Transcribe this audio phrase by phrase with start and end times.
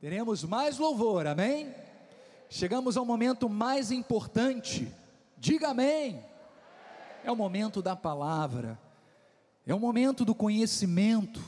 [0.00, 1.74] Teremos mais louvor, amém?
[2.48, 4.88] Chegamos ao momento mais importante,
[5.36, 6.24] diga amém.
[7.24, 8.78] É o momento da palavra,
[9.66, 11.42] é o momento do conhecimento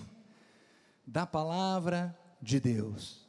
[1.07, 3.25] da palavra de Deus.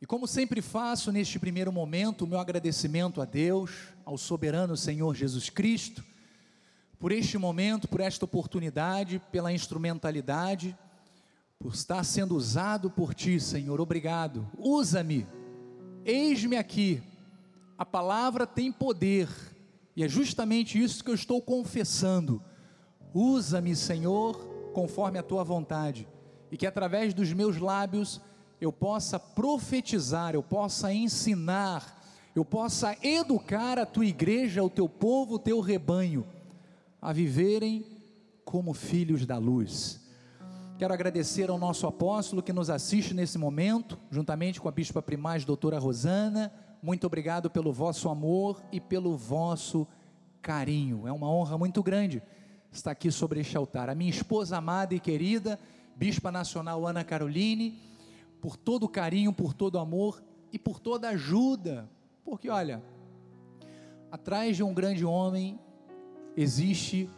[0.00, 5.16] E como sempre faço neste primeiro momento, o meu agradecimento a Deus, ao soberano Senhor
[5.16, 6.04] Jesus Cristo,
[6.98, 10.76] por este momento, por esta oportunidade, pela instrumentalidade,
[11.58, 13.80] por estar sendo usado por Ti, Senhor.
[13.80, 14.48] Obrigado.
[14.58, 15.26] Usa-me,
[16.04, 17.02] eis-me aqui.
[17.76, 19.28] A palavra tem poder,
[19.94, 22.42] e é justamente isso que eu estou confessando.
[23.12, 24.36] Usa-me, Senhor,
[24.72, 26.08] conforme a Tua vontade,
[26.50, 28.20] e que através dos meus lábios
[28.58, 32.02] eu possa profetizar, eu possa ensinar,
[32.34, 36.26] eu possa educar a tua igreja, o teu povo, o teu rebanho
[37.00, 37.84] a viverem
[38.44, 40.04] como filhos da luz.
[40.78, 45.44] Quero agradecer ao nosso apóstolo que nos assiste nesse momento, juntamente com a bispa primaz,
[45.44, 46.52] doutora Rosana.
[46.82, 49.86] Muito obrigado pelo vosso amor e pelo vosso
[50.42, 51.08] carinho.
[51.08, 52.22] É uma honra muito grande
[52.70, 53.88] estar aqui sobre este altar.
[53.88, 55.58] A minha esposa amada e querida,
[55.96, 57.80] bispa nacional Ana Caroline,
[58.40, 61.88] por todo o carinho, por todo o amor e por toda a ajuda.
[62.24, 62.82] Porque olha,
[64.12, 65.58] atrás de um grande homem
[66.36, 67.08] existe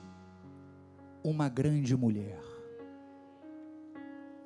[1.25, 2.41] uma grande mulher.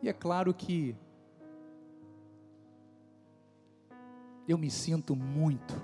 [0.03, 0.97] E é claro que
[4.49, 5.75] eu me sinto muito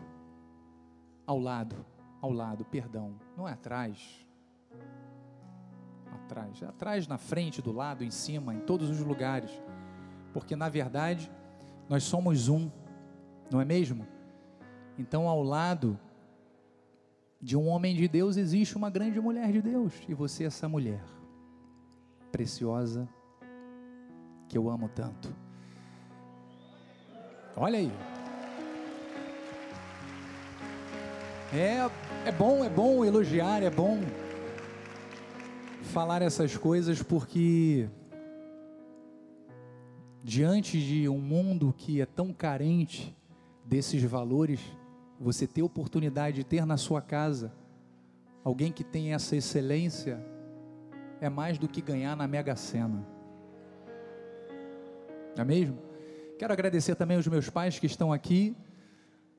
[1.26, 1.76] ao lado,
[2.20, 4.26] ao lado, perdão, não é atrás.
[6.24, 9.50] Atrás, é atrás, na frente, do lado, em cima, em todos os lugares.
[10.32, 11.30] Porque na verdade,
[11.88, 12.70] nós somos um,
[13.50, 14.06] não é mesmo?
[14.98, 15.98] Então, ao lado
[17.40, 20.68] de um homem de Deus existe uma grande mulher de Deus, e você é essa
[20.68, 21.02] mulher
[22.32, 23.08] preciosa
[24.48, 25.34] que eu amo tanto.
[27.56, 27.92] Olha aí.
[31.52, 34.00] É, é bom, é bom elogiar, é bom
[35.82, 37.88] falar essas coisas porque
[40.22, 43.16] diante de um mundo que é tão carente
[43.64, 44.60] desses valores,
[45.20, 47.52] você ter oportunidade de ter na sua casa
[48.44, 50.24] alguém que tem essa excelência
[51.20, 53.04] é mais do que ganhar na Mega Sena.
[55.36, 55.78] Não é mesmo?
[56.38, 58.56] Quero agradecer também aos meus pais que estão aqui,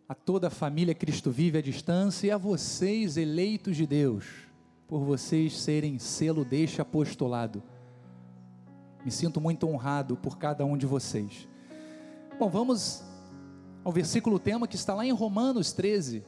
[0.07, 4.25] a toda a família Cristo Vive à distância e a vocês, eleitos de Deus,
[4.87, 7.63] por vocês serem selo deste apostolado.
[9.05, 11.47] Me sinto muito honrado por cada um de vocês.
[12.37, 13.03] Bom, vamos
[13.83, 16.23] ao versículo tema que está lá em Romanos 13,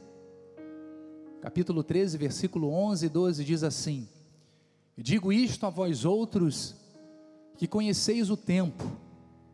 [1.41, 4.07] capítulo 13, versículo 11 e 12, diz assim:
[4.97, 6.75] Digo isto a vós outros
[7.57, 8.84] que conheceis o tempo.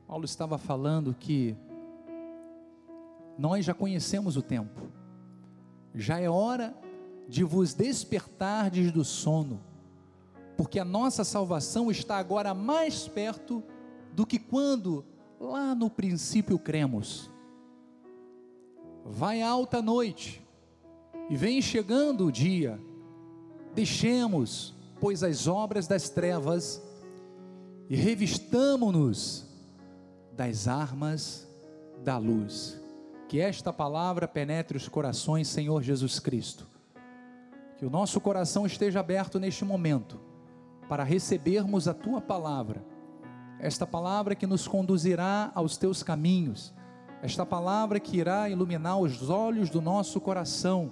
[0.07, 1.55] Paulo estava falando que
[3.37, 4.81] nós já conhecemos o tempo,
[5.93, 6.75] já é hora
[7.27, 9.59] de vos despertardes do sono,
[10.55, 13.63] porque a nossa salvação está agora mais perto
[14.13, 15.05] do que quando
[15.39, 17.29] lá no princípio cremos.
[19.09, 20.45] Vai alta noite
[21.29, 22.77] e vem chegando o dia.
[23.73, 26.81] Deixemos, pois, as obras das trevas
[27.89, 29.45] e revistamo-nos
[30.33, 31.47] das armas
[32.03, 32.79] da luz.
[33.29, 36.67] Que esta palavra penetre os corações, Senhor Jesus Cristo.
[37.77, 40.19] Que o nosso coração esteja aberto neste momento
[40.89, 42.83] para recebermos a tua palavra.
[43.59, 46.73] Esta palavra que nos conduzirá aos teus caminhos
[47.21, 50.91] esta palavra que irá iluminar os olhos do nosso coração,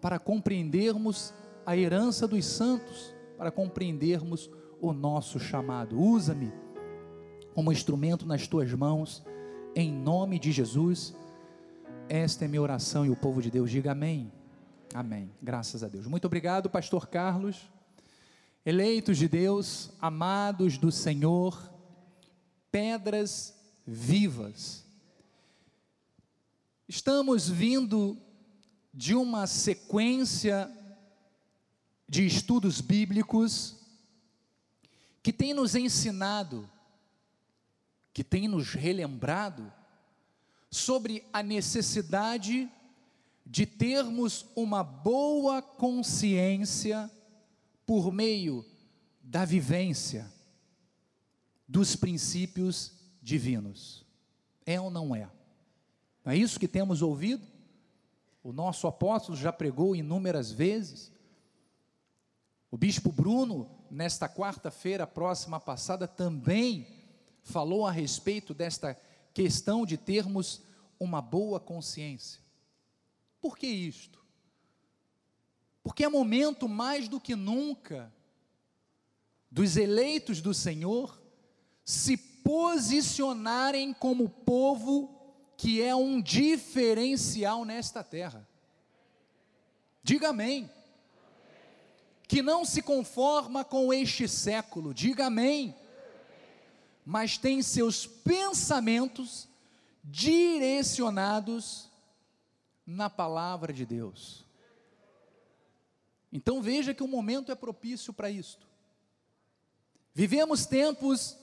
[0.00, 1.32] para compreendermos
[1.64, 4.50] a herança dos santos, para compreendermos
[4.80, 6.00] o nosso chamado.
[6.00, 6.52] Usa-me
[7.54, 9.24] como instrumento nas tuas mãos,
[9.74, 11.14] em nome de Jesus.
[12.08, 14.32] Esta é minha oração e o povo de Deus diga amém.
[14.94, 15.30] Amém.
[15.40, 16.06] Graças a Deus.
[16.06, 17.70] Muito obrigado, pastor Carlos.
[18.64, 21.72] Eleitos de Deus, amados do Senhor,
[22.70, 23.54] pedras
[23.86, 24.89] vivas
[26.90, 28.20] Estamos vindo
[28.92, 30.68] de uma sequência
[32.08, 33.76] de estudos bíblicos
[35.22, 36.68] que tem nos ensinado,
[38.12, 39.72] que tem nos relembrado
[40.68, 42.68] sobre a necessidade
[43.46, 47.08] de termos uma boa consciência
[47.86, 48.66] por meio
[49.22, 50.28] da vivência
[51.68, 52.90] dos princípios
[53.22, 54.04] divinos.
[54.66, 55.30] É ou não é?
[56.24, 57.46] Não é isso que temos ouvido?
[58.42, 61.12] O nosso apóstolo já pregou inúmeras vezes.
[62.70, 66.86] O bispo Bruno nesta quarta-feira próxima passada, também
[67.42, 68.98] falou a respeito desta
[69.34, 70.62] questão de termos
[70.98, 72.40] uma boa consciência.
[73.40, 74.20] Por que isto?
[75.82, 78.12] Porque é momento mais do que nunca
[79.50, 81.20] dos eleitos do Senhor
[81.84, 85.19] se posicionarem como povo
[85.60, 88.48] que é um diferencial nesta terra.
[90.02, 90.70] Diga amém.
[92.26, 95.76] Que não se conforma com este século, diga amém.
[97.04, 99.46] Mas tem seus pensamentos
[100.02, 101.90] direcionados
[102.86, 104.46] na palavra de Deus.
[106.32, 108.66] Então veja que o momento é propício para isto.
[110.14, 111.36] Vivemos tempos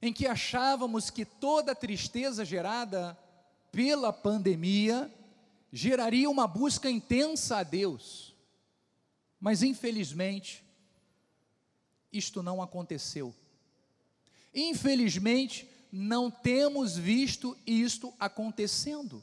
[0.00, 3.18] em que achávamos que toda a tristeza gerada
[3.72, 5.12] pela pandemia
[5.72, 8.34] geraria uma busca intensa a Deus.
[9.40, 10.64] Mas infelizmente,
[12.12, 13.34] isto não aconteceu.
[14.54, 19.22] Infelizmente, não temos visto isto acontecendo.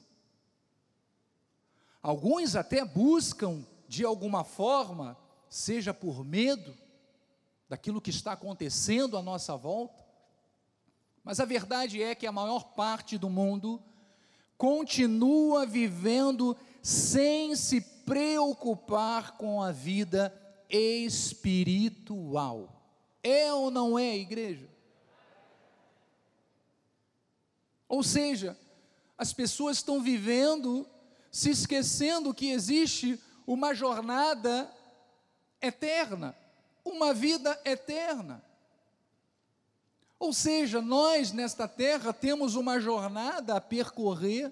[2.02, 5.18] Alguns até buscam, de alguma forma,
[5.50, 6.78] seja por medo
[7.68, 10.05] daquilo que está acontecendo à nossa volta,
[11.26, 13.82] mas a verdade é que a maior parte do mundo
[14.56, 20.32] continua vivendo sem se preocupar com a vida
[20.70, 22.70] espiritual.
[23.24, 24.70] É ou não é, igreja?
[27.90, 28.56] Ou seja,
[29.18, 30.88] as pessoas estão vivendo
[31.32, 34.72] se esquecendo que existe uma jornada
[35.60, 36.38] eterna,
[36.84, 38.44] uma vida eterna.
[40.18, 44.52] Ou seja, nós nesta terra temos uma jornada a percorrer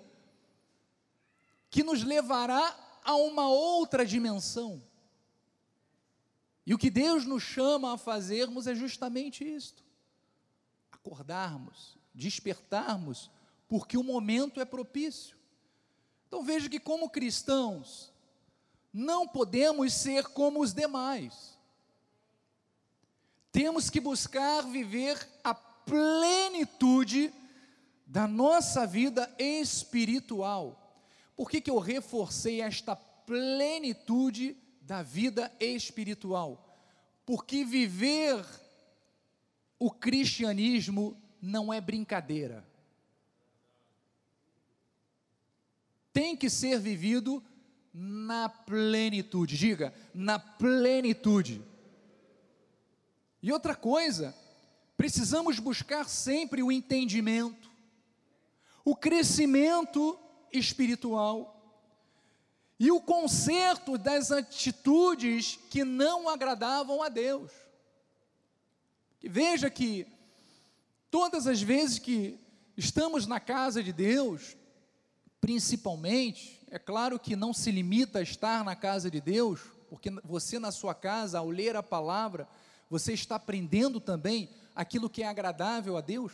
[1.69, 4.81] que nos levará a uma outra dimensão.
[6.65, 9.83] E o que Deus nos chama a fazermos é justamente isto:
[10.91, 13.29] acordarmos, despertarmos,
[13.67, 15.37] porque o momento é propício.
[16.27, 18.11] Então veja que, como cristãos,
[18.93, 21.52] não podemos ser como os demais.
[23.53, 27.31] Temos que buscar viver a plenitude
[28.03, 30.99] da nossa vida espiritual.
[31.35, 36.75] Por que, que eu reforcei esta plenitude da vida espiritual?
[37.27, 38.43] Porque viver
[39.77, 42.67] o cristianismo não é brincadeira.
[46.11, 47.43] Tem que ser vivido
[47.93, 49.55] na plenitude.
[49.55, 51.61] Diga, na plenitude.
[53.43, 54.33] E outra coisa,
[54.95, 57.69] precisamos buscar sempre o entendimento,
[58.85, 60.17] o crescimento
[60.49, 61.49] espiritual
[62.79, 67.51] e o conserto das atitudes que não agradavam a Deus.
[69.21, 70.07] veja que
[71.11, 72.39] todas as vezes que
[72.77, 74.55] estamos na casa de Deus,
[75.41, 79.59] principalmente, é claro que não se limita a estar na casa de Deus,
[79.89, 82.47] porque você na sua casa, ao ler a palavra,
[82.93, 86.33] você está aprendendo também aquilo que é agradável a Deus?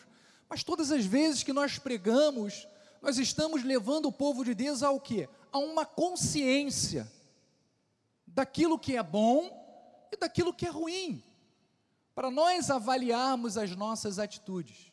[0.49, 2.67] Mas todas as vezes que nós pregamos,
[3.01, 5.29] nós estamos levando o povo de Deus ao quê?
[5.53, 7.09] A uma consciência
[8.27, 9.49] daquilo que é bom
[10.11, 11.23] e daquilo que é ruim,
[12.13, 14.91] para nós avaliarmos as nossas atitudes.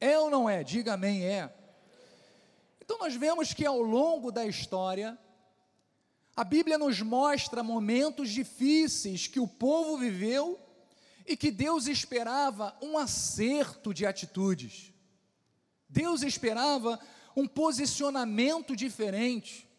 [0.00, 0.64] É ou não é?
[0.64, 1.54] Diga amém, é.
[2.80, 5.18] Então nós vemos que ao longo da história,
[6.34, 10.58] a Bíblia nos mostra momentos difíceis que o povo viveu
[11.30, 14.92] e que Deus esperava um acerto de atitudes.
[15.88, 16.98] Deus esperava
[17.36, 19.70] um posicionamento diferente.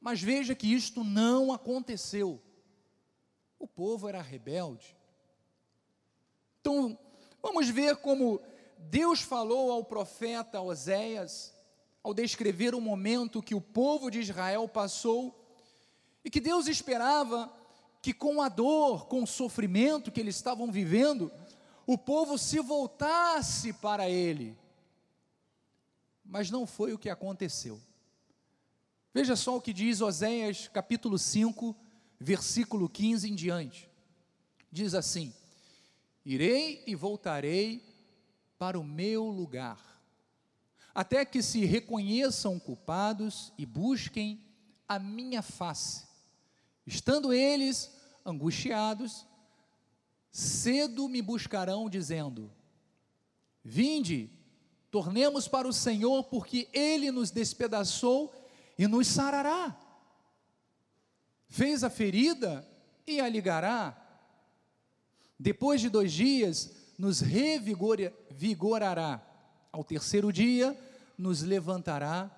[0.00, 2.40] Mas veja que isto não aconteceu.
[3.58, 4.96] O povo era rebelde.
[6.62, 6.98] Então,
[7.42, 8.40] vamos ver como
[8.78, 11.52] Deus falou ao profeta Oséias,
[12.02, 15.38] ao descrever o momento que o povo de Israel passou,
[16.24, 17.52] e que Deus esperava
[18.04, 21.32] que com a dor, com o sofrimento que eles estavam vivendo,
[21.86, 24.54] o povo se voltasse para ele.
[26.22, 27.80] Mas não foi o que aconteceu.
[29.14, 31.74] Veja só o que diz Oséias capítulo 5,
[32.20, 33.88] versículo 15 em diante.
[34.70, 35.32] Diz assim:
[36.26, 37.82] Irei e voltarei
[38.58, 39.80] para o meu lugar,
[40.94, 44.44] até que se reconheçam culpados e busquem
[44.86, 46.13] a minha face.
[46.86, 47.90] Estando eles
[48.24, 49.26] angustiados,
[50.30, 52.52] cedo me buscarão, dizendo:
[53.62, 54.30] Vinde,
[54.90, 58.32] tornemos para o Senhor, porque Ele nos despedaçou
[58.78, 59.80] e nos sarará.
[61.48, 62.68] Fez a ferida
[63.06, 64.00] e a ligará.
[65.38, 69.22] Depois de dois dias, nos revigorará.
[69.72, 70.78] Ao terceiro dia,
[71.16, 72.30] nos levantará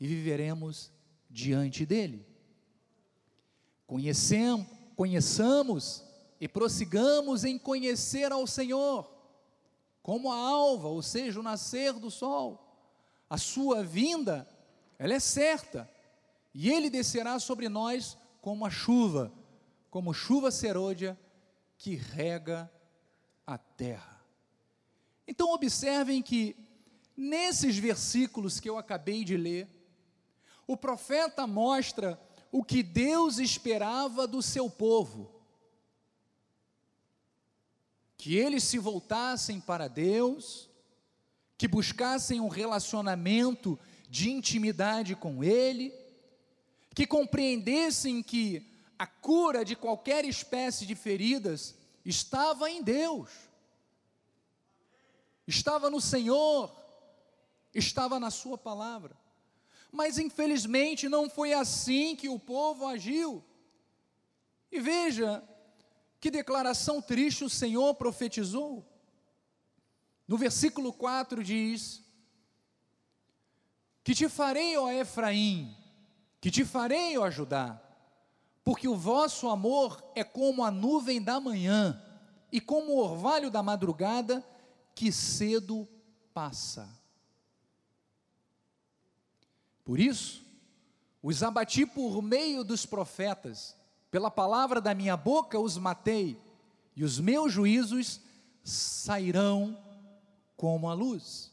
[0.00, 0.90] e viveremos
[1.30, 2.35] diante dele.
[3.86, 4.66] Conhecemos,
[4.96, 6.04] conheçamos
[6.40, 9.10] e prossigamos em conhecer ao Senhor,
[10.02, 12.62] como a alva, ou seja, o nascer do sol.
[13.28, 14.48] A sua vinda,
[14.98, 15.90] ela é certa,
[16.54, 19.32] e ele descerá sobre nós como a chuva,
[19.90, 21.18] como chuva serôdia
[21.78, 22.70] que rega
[23.46, 24.24] a terra.
[25.26, 26.56] Então, observem que
[27.16, 29.68] nesses versículos que eu acabei de ler,
[30.66, 32.20] o profeta mostra
[32.56, 35.30] o que Deus esperava do seu povo.
[38.16, 40.66] Que eles se voltassem para Deus,
[41.58, 45.92] que buscassem um relacionamento de intimidade com Ele,
[46.94, 48.66] que compreendessem que
[48.98, 51.74] a cura de qualquer espécie de feridas
[52.06, 53.28] estava em Deus,
[55.46, 56.74] estava no Senhor,
[57.74, 59.25] estava na Sua palavra.
[59.90, 63.44] Mas infelizmente não foi assim que o povo agiu.
[64.70, 65.42] E veja
[66.20, 68.84] que declaração triste o Senhor profetizou.
[70.26, 72.02] No versículo 4 diz:
[74.02, 75.76] Que te farei, ó Efraim,
[76.40, 77.80] que te farei, ó Judá,
[78.64, 82.02] porque o vosso amor é como a nuvem da manhã
[82.50, 84.44] e como o orvalho da madrugada
[84.94, 85.88] que cedo
[86.34, 86.88] passa.
[89.86, 90.44] Por isso,
[91.22, 93.76] os abati por meio dos profetas,
[94.10, 96.36] pela palavra da minha boca os matei,
[96.96, 98.20] e os meus juízos
[98.64, 99.78] sairão
[100.56, 101.52] como a luz.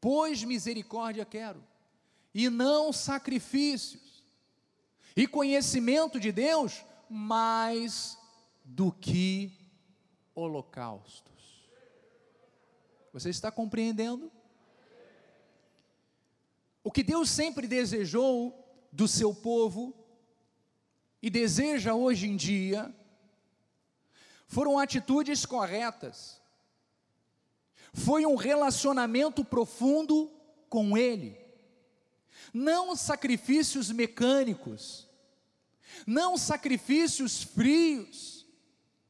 [0.00, 1.60] Pois misericórdia quero,
[2.32, 4.22] e não sacrifícios,
[5.16, 8.16] e conhecimento de Deus mais
[8.64, 9.58] do que
[10.36, 11.66] holocaustos.
[13.12, 14.30] Você está compreendendo?
[16.88, 19.94] O que Deus sempre desejou do seu povo
[21.20, 22.90] e deseja hoje em dia
[24.46, 26.40] foram atitudes corretas,
[27.92, 30.32] foi um relacionamento profundo
[30.70, 31.38] com Ele,
[32.54, 35.06] não sacrifícios mecânicos,
[36.06, 38.46] não sacrifícios frios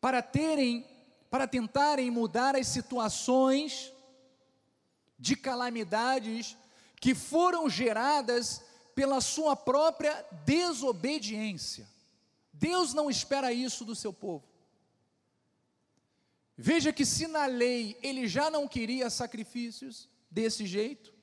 [0.00, 0.85] para terem,
[1.30, 3.92] para tentarem mudar as situações
[5.16, 6.56] de calamidades
[7.00, 8.62] que foram geradas
[8.94, 11.88] pela sua própria desobediência.
[12.52, 14.44] Deus não espera isso do seu povo.
[16.56, 21.14] Veja que se na lei ele já não queria sacrifícios desse jeito,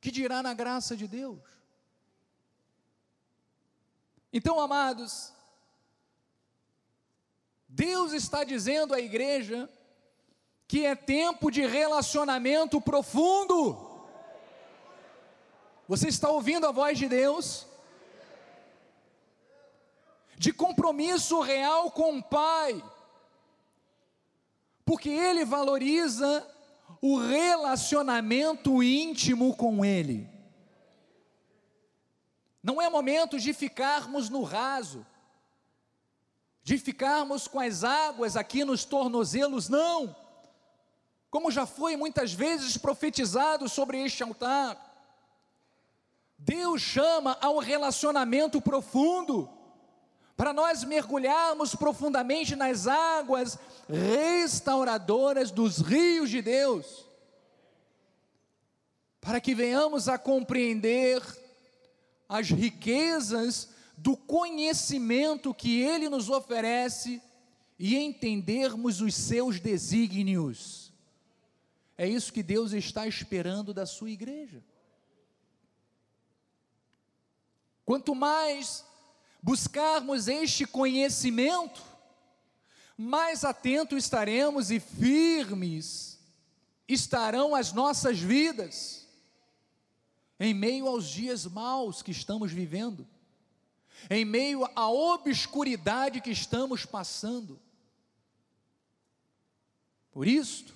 [0.00, 1.40] que dirá na graça de Deus?
[4.30, 5.32] Então, amados,
[7.68, 9.70] Deus está dizendo à igreja
[10.68, 13.91] que é tempo de relacionamento profundo.
[15.88, 17.66] Você está ouvindo a voz de Deus?
[20.36, 22.82] De compromisso real com o Pai,
[24.84, 26.48] porque Ele valoriza
[27.00, 30.28] o relacionamento íntimo com Ele.
[32.62, 35.04] Não é momento de ficarmos no raso,
[36.62, 40.14] de ficarmos com as águas aqui nos tornozelos, não.
[41.28, 44.91] Como já foi muitas vezes profetizado sobre este altar,
[46.44, 49.48] Deus chama a um relacionamento profundo,
[50.36, 53.56] para nós mergulharmos profundamente nas águas
[53.88, 57.06] restauradoras dos rios de Deus,
[59.20, 61.22] para que venhamos a compreender
[62.28, 67.22] as riquezas do conhecimento que Ele nos oferece
[67.78, 70.92] e entendermos os seus desígnios.
[71.96, 74.60] É isso que Deus está esperando da sua igreja.
[77.92, 78.86] Quanto mais
[79.42, 81.82] buscarmos este conhecimento,
[82.96, 86.18] mais atentos estaremos e firmes
[86.88, 89.06] estarão as nossas vidas,
[90.40, 93.06] em meio aos dias maus que estamos vivendo,
[94.08, 97.60] em meio à obscuridade que estamos passando.
[100.10, 100.74] Por isso,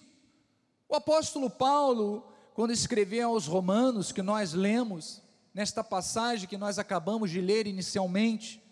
[0.87, 5.25] o apóstolo Paulo, quando escreveu aos Romanos, que nós lemos,
[5.57, 8.63] nesta passagem que nós acabamos de ler inicialmente,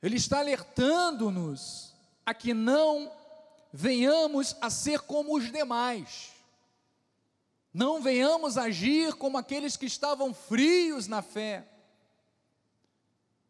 [0.00, 1.92] ele está alertando-nos
[2.24, 3.10] a que não
[3.72, 6.30] venhamos a ser como os demais,
[7.74, 11.66] não venhamos agir como aqueles que estavam frios na fé,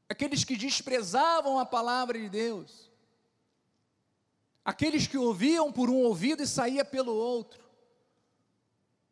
[0.09, 2.91] aqueles que desprezavam a palavra de Deus,
[4.65, 7.63] aqueles que ouviam por um ouvido e saía pelo outro,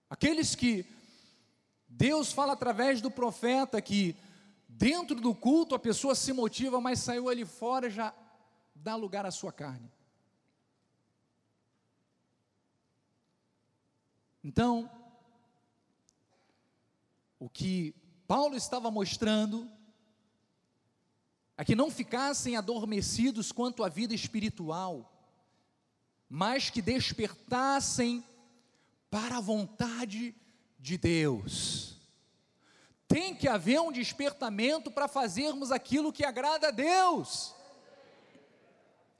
[0.08, 0.96] aqueles que
[1.98, 4.16] Deus fala através do profeta que
[4.68, 8.14] dentro do culto a pessoa se motiva, mas saiu ali fora já
[8.72, 9.90] dá lugar à sua carne.
[14.44, 14.88] Então,
[17.36, 17.92] o que
[18.28, 19.68] Paulo estava mostrando
[21.56, 25.12] é que não ficassem adormecidos quanto à vida espiritual,
[26.30, 28.24] mas que despertassem
[29.10, 30.47] para a vontade de
[30.96, 31.96] Deus.
[33.06, 37.54] Tem que haver um despertamento para fazermos aquilo que agrada a Deus.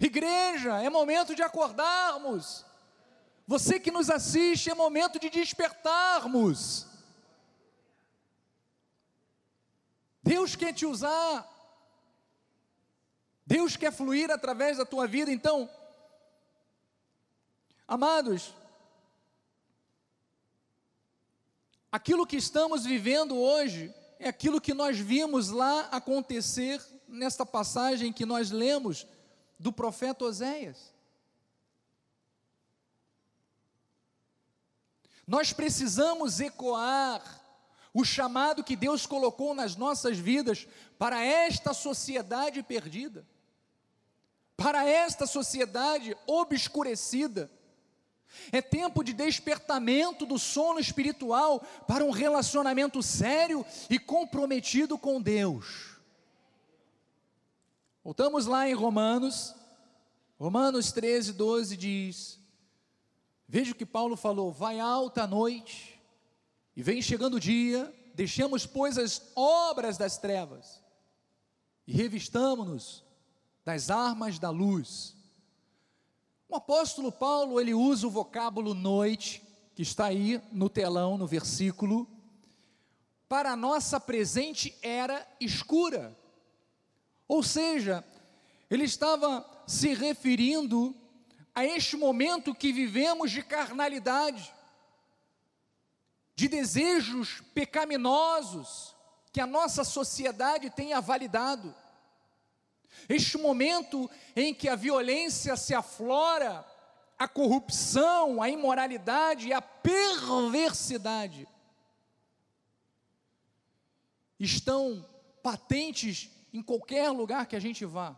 [0.01, 2.65] Igreja, é momento de acordarmos.
[3.47, 6.87] Você que nos assiste, é momento de despertarmos.
[10.23, 11.47] Deus quer te usar.
[13.47, 15.71] Deus quer fluir através da tua vida, então,
[17.87, 18.55] amados,
[21.91, 28.27] aquilo que estamos vivendo hoje é aquilo que nós vimos lá acontecer nesta passagem que
[28.27, 29.07] nós lemos
[29.59, 30.93] do profeta Oséias.
[35.27, 37.23] Nós precisamos ecoar
[37.93, 40.67] o chamado que Deus colocou nas nossas vidas
[40.99, 43.27] para esta sociedade perdida,
[44.57, 47.51] para esta sociedade obscurecida.
[48.53, 55.97] É tempo de despertamento do sono espiritual para um relacionamento sério e comprometido com Deus.
[58.05, 59.55] Voltamos lá em Romanos,
[60.39, 62.41] Romanos 13, 12 diz:
[63.47, 66.01] Veja o que Paulo falou: vai alta a noite,
[66.77, 70.83] e vem chegando o dia, deixemos, pois, as obras das trevas,
[71.87, 73.05] e revistamos-nos
[73.65, 75.18] das armas da luz.
[76.49, 79.43] O apóstolo Paulo, ele usa o vocábulo noite,
[79.75, 82.09] que está aí no telão, no versículo,
[83.29, 86.17] para a nossa presente era escura.
[87.29, 88.03] Ou seja,
[88.71, 90.97] ele estava se referindo
[91.55, 94.51] a este momento que vivemos de carnalidade,
[96.35, 98.95] de desejos pecaminosos
[99.31, 101.75] que a nossa sociedade tem validado.
[103.09, 106.65] Este momento em que a violência se aflora,
[107.19, 111.49] a corrupção, a imoralidade e a perversidade
[114.39, 115.05] estão
[115.43, 118.17] patentes em qualquer lugar que a gente vá.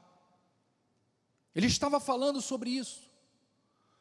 [1.54, 3.10] Ele estava falando sobre isso.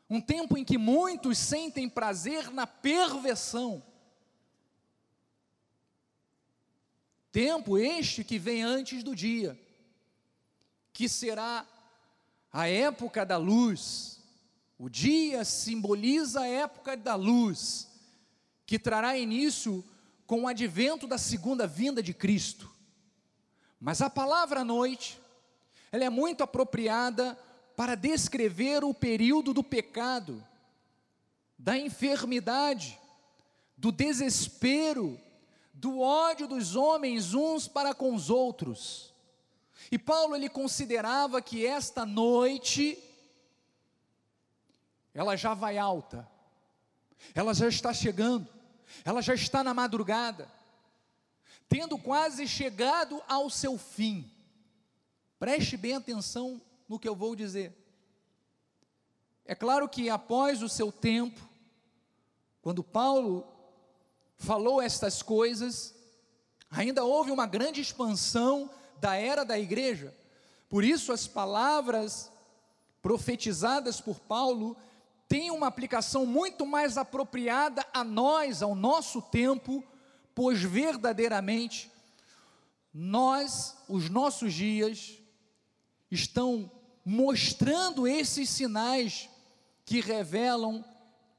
[0.09, 3.83] Um tempo em que muitos sentem prazer na perversão.
[7.31, 9.59] Tempo este que vem antes do dia,
[10.99, 11.65] que será
[12.51, 14.19] a época da luz.
[14.77, 17.87] O dia simboliza a época da luz,
[18.65, 19.81] que trará início
[20.27, 22.69] com o advento da segunda vinda de Cristo.
[23.79, 25.17] Mas a palavra noite,
[25.89, 27.39] ela é muito apropriada
[27.77, 30.43] para descrever o período do pecado,
[31.57, 32.99] da enfermidade,
[33.77, 35.17] do desespero,
[35.73, 39.08] do ódio dos homens uns para com os outros.
[39.91, 42.97] E Paulo ele considerava que esta noite
[45.13, 46.27] ela já vai alta.
[47.33, 48.47] Ela já está chegando.
[49.03, 50.59] Ela já está na madrugada
[51.69, 54.29] tendo quase chegado ao seu fim.
[55.37, 57.77] Preste bem atenção no que eu vou dizer.
[59.45, 61.39] É claro que após o seu tempo,
[62.61, 63.47] quando Paulo
[64.35, 65.93] falou estas coisas,
[66.71, 70.15] ainda houve uma grande expansão da era da igreja.
[70.69, 72.31] Por isso, as palavras
[73.01, 74.75] profetizadas por Paulo
[75.27, 79.83] têm uma aplicação muito mais apropriada a nós, ao nosso tempo,
[80.33, 81.91] pois verdadeiramente
[82.93, 85.17] nós, os nossos dias,
[86.09, 86.71] estão
[87.05, 89.29] mostrando esses sinais
[89.85, 90.83] que revelam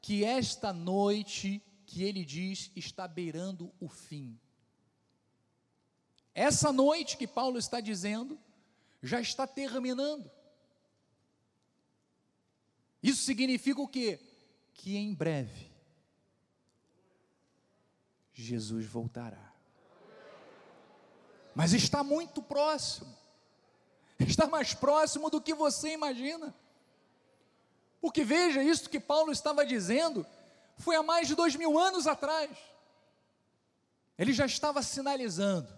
[0.00, 4.38] que esta noite, que ele diz, está beirando o fim.
[6.34, 8.38] Essa noite que Paulo está dizendo,
[9.02, 10.30] já está terminando.
[13.02, 14.20] Isso significa o quê?
[14.74, 15.70] Que em breve
[18.32, 19.52] Jesus voltará.
[21.54, 23.14] Mas está muito próximo,
[24.18, 26.54] está mais próximo do que você imagina.
[28.00, 30.26] Porque veja, isso que Paulo estava dizendo
[30.78, 32.50] foi há mais de dois mil anos atrás.
[34.16, 35.68] Ele já estava sinalizando,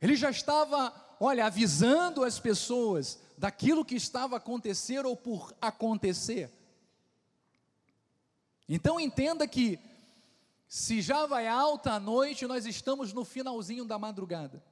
[0.00, 6.50] ele já estava olha, avisando as pessoas daquilo que estava a acontecer ou por acontecer.
[8.68, 9.78] Então entenda que
[10.68, 14.62] se já vai alta a noite, nós estamos no finalzinho da madrugada.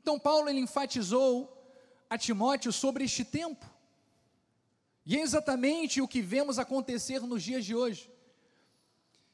[0.00, 1.58] Então Paulo ele enfatizou
[2.08, 3.70] a Timóteo sobre este tempo.
[5.04, 8.10] E é exatamente o que vemos acontecer nos dias de hoje.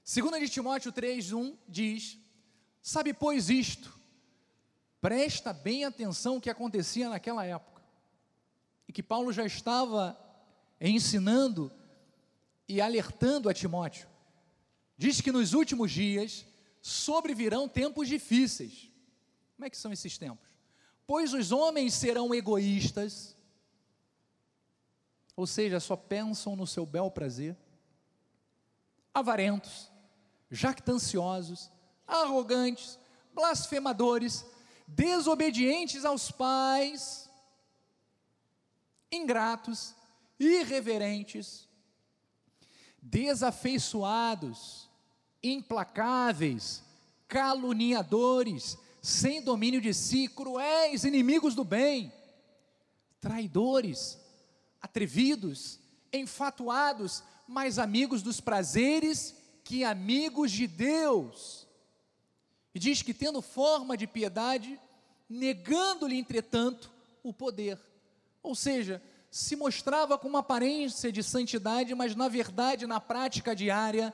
[0.02, 2.18] Segunda de Timóteo 3:1 diz:
[2.80, 3.98] Sabe pois isto,
[5.00, 7.82] presta bem atenção o que acontecia naquela época.
[8.86, 10.18] E que Paulo já estava
[10.80, 11.72] ensinando
[12.68, 14.08] e alertando a Timóteo.
[14.96, 16.46] Diz que nos últimos dias
[16.80, 18.90] sobrevirão tempos difíceis.
[19.56, 20.48] Como é que são esses tempos?
[21.06, 23.36] Pois os homens serão egoístas,
[25.34, 27.56] ou seja, só pensam no seu bel prazer,
[29.14, 29.90] avarentos,
[30.50, 31.70] jactanciosos,
[32.08, 32.98] arrogantes,
[33.34, 34.44] blasfemadores,
[34.86, 37.28] desobedientes aos pais,
[39.12, 39.94] ingratos,
[40.40, 41.68] irreverentes,
[43.00, 44.88] desafeiçoados,
[45.42, 46.82] implacáveis,
[47.28, 52.12] caluniadores, sem domínio de si, cruéis, inimigos do bem,
[53.20, 54.18] traidores,
[54.80, 55.78] atrevidos,
[56.12, 61.67] enfatuados, mais amigos dos prazeres que amigos de Deus.
[62.74, 64.78] E diz que, tendo forma de piedade,
[65.28, 66.90] negando-lhe, entretanto,
[67.22, 67.78] o poder.
[68.42, 74.12] Ou seja, se mostrava com uma aparência de santidade, mas na verdade, na prática diária,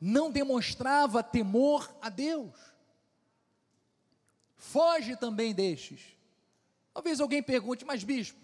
[0.00, 2.54] não demonstrava temor a Deus.
[4.56, 6.00] Foge também destes.
[6.92, 8.38] Talvez alguém pergunte, mas bispo,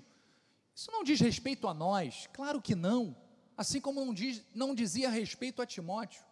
[0.75, 2.29] isso não diz respeito a nós?
[2.33, 3.17] Claro que não.
[3.57, 6.23] Assim como não, diz, não dizia respeito a Timóteo.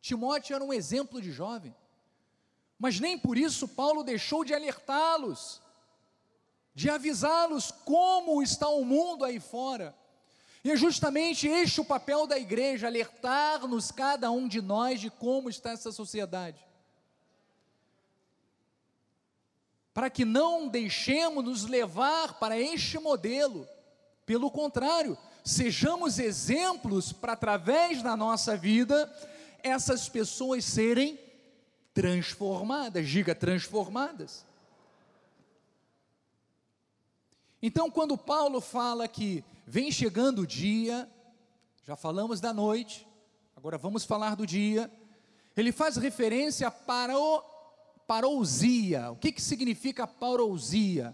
[0.00, 1.74] Timóteo era um exemplo de jovem.
[2.78, 5.60] Mas nem por isso Paulo deixou de alertá-los,
[6.74, 9.96] de avisá-los como está o mundo aí fora.
[10.62, 15.48] E é justamente este o papel da igreja, alertar-nos, cada um de nós, de como
[15.48, 16.64] está essa sociedade.
[19.92, 23.66] Para que não deixemos nos levar para este modelo,
[24.24, 29.12] pelo contrário, sejamos exemplos para, através da nossa vida,
[29.62, 31.18] essas pessoas serem
[31.98, 34.46] transformadas, diga transformadas.
[37.60, 41.10] Então, quando Paulo fala que vem chegando o dia,
[41.82, 43.04] já falamos da noite,
[43.56, 44.88] agora vamos falar do dia,
[45.56, 47.42] ele faz referência para o
[48.06, 49.10] parousia.
[49.10, 51.12] O que, que significa parousia?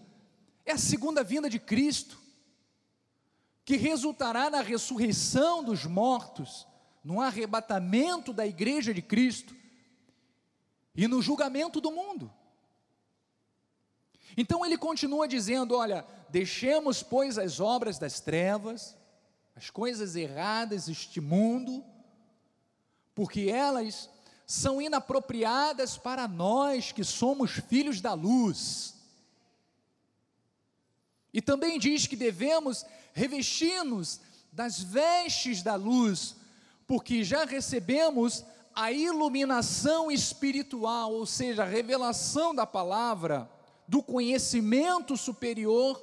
[0.67, 2.19] É a segunda vinda de Cristo,
[3.65, 6.67] que resultará na ressurreição dos mortos,
[7.03, 9.64] no arrebatamento da igreja de Cristo
[10.95, 12.33] e no julgamento do mundo.
[14.37, 18.97] Então ele continua dizendo: olha, deixemos, pois, as obras das trevas,
[19.55, 21.85] as coisas erradas deste mundo,
[23.15, 24.11] porque elas
[24.47, 28.95] são inapropriadas para nós que somos filhos da luz.
[31.33, 34.21] E também diz que devemos revestir-nos
[34.53, 36.37] das vestes da luz,
[36.87, 43.51] porque já recebemos a iluminação espiritual, ou seja, a revelação da palavra,
[43.87, 46.03] do conhecimento superior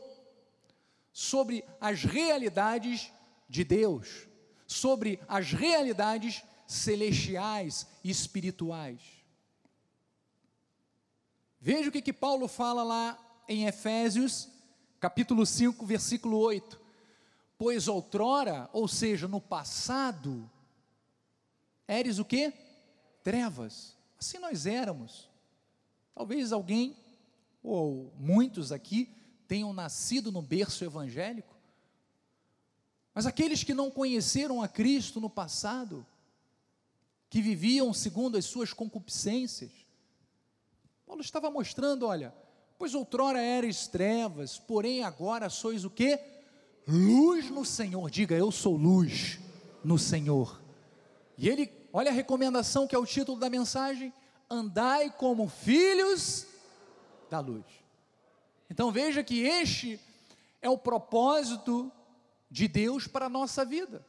[1.12, 3.12] sobre as realidades
[3.50, 4.28] de Deus,
[4.66, 9.02] sobre as realidades celestiais e espirituais.
[11.60, 14.50] Veja o que, que Paulo fala lá em Efésios,
[15.00, 16.80] capítulo 5, versículo 8.
[17.58, 20.50] Pois outrora, ou seja, no passado,
[21.88, 22.54] Eres o que?
[23.24, 23.96] Trevas.
[24.20, 25.30] Assim nós éramos.
[26.14, 26.96] Talvez alguém,
[27.64, 29.10] ou muitos aqui,
[29.48, 31.56] tenham nascido no berço evangélico,
[33.14, 36.06] mas aqueles que não conheceram a Cristo no passado,
[37.30, 39.72] que viviam segundo as suas concupiscências,
[41.06, 42.34] Paulo estava mostrando, olha,
[42.78, 46.18] pois outrora eres trevas, porém agora sois o que?
[46.88, 48.10] Luz no Senhor.
[48.10, 49.40] Diga, eu sou luz
[49.84, 50.61] no Senhor.
[51.42, 54.14] E ele olha a recomendação que é o título da mensagem:
[54.48, 56.46] andai como filhos
[57.32, 57.66] da luz.
[58.70, 60.00] Então veja que este
[60.62, 61.92] é o propósito
[62.48, 64.06] de Deus para a nossa vida.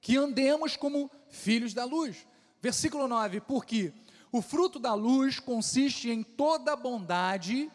[0.00, 2.26] Que andemos como filhos da luz.
[2.60, 3.92] Versículo 9: Porque
[4.32, 7.70] o fruto da luz consiste em toda bondade,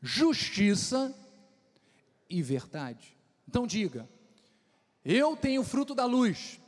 [0.00, 1.14] justiça
[2.28, 3.16] e verdade.
[3.46, 4.08] Então diga:
[5.04, 6.60] Eu tenho fruto da luz.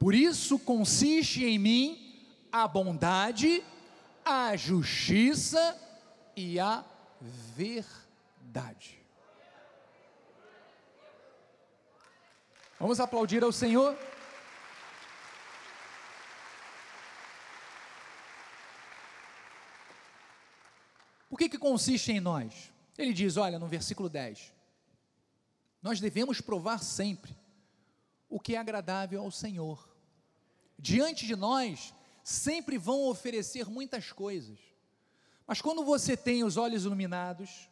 [0.00, 2.16] Por isso consiste em mim
[2.50, 3.62] a bondade,
[4.24, 5.78] a justiça
[6.34, 6.82] e a
[7.54, 8.98] verdade.
[12.78, 13.94] Vamos aplaudir ao Senhor.
[21.28, 22.72] O que, que consiste em nós?
[22.96, 24.50] Ele diz, olha, no versículo 10:
[25.82, 27.36] Nós devemos provar sempre
[28.30, 29.89] o que é agradável ao Senhor.
[30.80, 31.92] Diante de nós,
[32.24, 34.58] sempre vão oferecer muitas coisas,
[35.46, 37.68] mas quando você tem os olhos iluminados,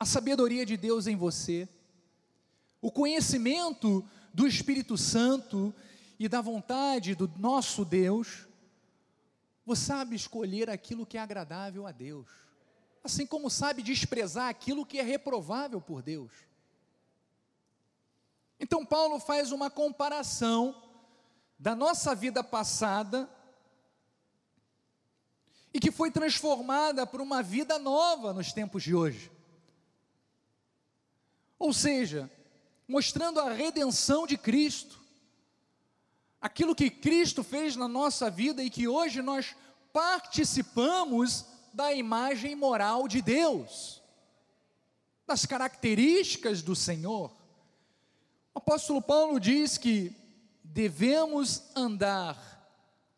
[0.00, 1.68] a sabedoria de Deus em você,
[2.80, 5.72] o conhecimento do Espírito Santo
[6.18, 8.48] e da vontade do nosso Deus,
[9.64, 12.26] você sabe escolher aquilo que é agradável a Deus,
[13.04, 16.32] assim como sabe desprezar aquilo que é reprovável por Deus.
[18.58, 20.83] Então, Paulo faz uma comparação
[21.58, 23.28] da nossa vida passada
[25.72, 29.30] e que foi transformada por uma vida nova nos tempos de hoje.
[31.58, 32.30] Ou seja,
[32.86, 35.00] mostrando a redenção de Cristo,
[36.40, 39.56] aquilo que Cristo fez na nossa vida e que hoje nós
[39.92, 44.00] participamos da imagem moral de Deus,
[45.26, 47.32] das características do Senhor.
[48.54, 50.14] O apóstolo Paulo diz que
[50.74, 52.36] devemos andar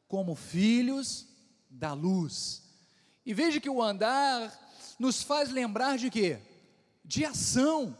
[0.06, 1.26] como filhos
[1.70, 2.62] da luz.
[3.24, 4.52] E veja que o andar
[4.98, 6.38] nos faz lembrar de quê?
[7.02, 7.96] De ação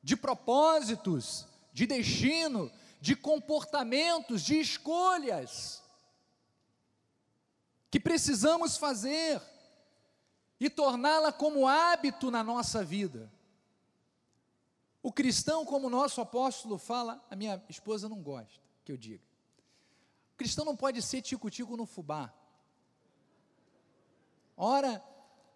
[0.00, 2.70] de propósitos, de destino,
[3.00, 5.82] de comportamentos, de escolhas
[7.90, 9.42] que precisamos fazer
[10.60, 13.32] e torná-la como hábito na nossa vida.
[15.02, 19.24] O cristão, como o nosso apóstolo fala, a minha esposa não gosta que eu diga.
[20.32, 22.32] O cristão não pode ser tico-tico no fubá.
[24.56, 25.04] Ora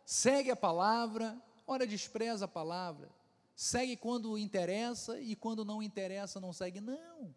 [0.05, 3.09] segue a palavra, ora despreza a palavra
[3.61, 6.81] segue quando interessa e quando não interessa não segue.
[6.81, 7.35] Não.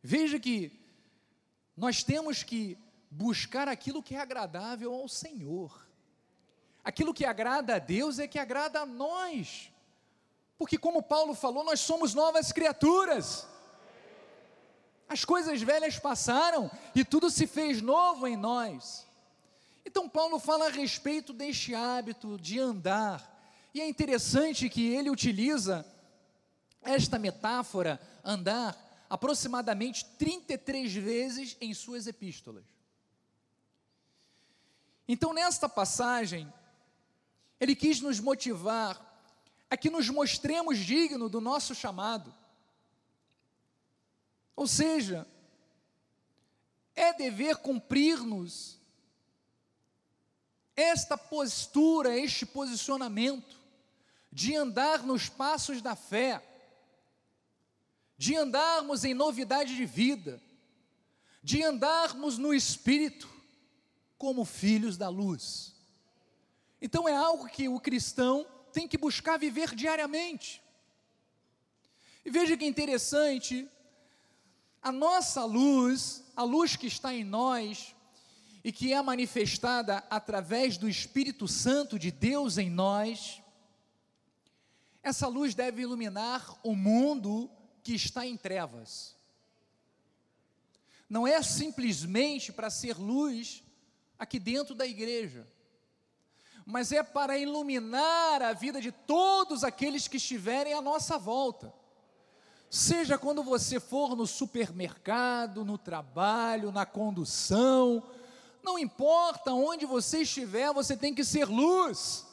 [0.00, 0.80] Veja que
[1.76, 2.78] nós temos que
[3.10, 5.88] buscar aquilo que é agradável ao Senhor.
[6.84, 9.72] Aquilo que agrada a Deus é que agrada a nós.
[10.58, 13.46] Porque, como Paulo falou, nós somos novas criaturas.
[15.08, 19.06] As coisas velhas passaram e tudo se fez novo em nós.
[19.86, 23.38] Então, Paulo fala a respeito deste hábito de andar
[23.72, 25.86] e é interessante que ele utiliza
[26.82, 28.76] esta metáfora, andar,
[29.08, 32.64] aproximadamente 33 vezes em suas epístolas.
[35.06, 36.52] Então, nesta passagem,
[37.60, 39.07] ele quis nos motivar
[39.70, 42.34] a que nos mostremos dignos do nosso chamado.
[44.56, 45.26] Ou seja,
[46.94, 48.78] é dever cumprir-nos
[50.74, 53.56] esta postura, este posicionamento
[54.32, 56.42] de andar nos passos da fé,
[58.16, 60.40] de andarmos em novidade de vida,
[61.42, 63.28] de andarmos no Espírito,
[64.16, 65.74] como filhos da luz.
[66.80, 68.46] Então é algo que o cristão
[68.78, 70.62] tem que buscar viver diariamente.
[72.24, 73.68] E veja que interessante,
[74.80, 77.92] a nossa luz, a luz que está em nós
[78.62, 83.42] e que é manifestada através do Espírito Santo de Deus em nós,
[85.02, 87.50] essa luz deve iluminar o mundo
[87.82, 89.16] que está em trevas.
[91.10, 93.64] Não é simplesmente para ser luz
[94.16, 95.48] aqui dentro da igreja,
[96.68, 101.72] mas é para iluminar a vida de todos aqueles que estiverem à nossa volta.
[102.68, 108.02] Seja quando você for no supermercado, no trabalho, na condução,
[108.62, 112.26] não importa onde você estiver, você tem que ser luz.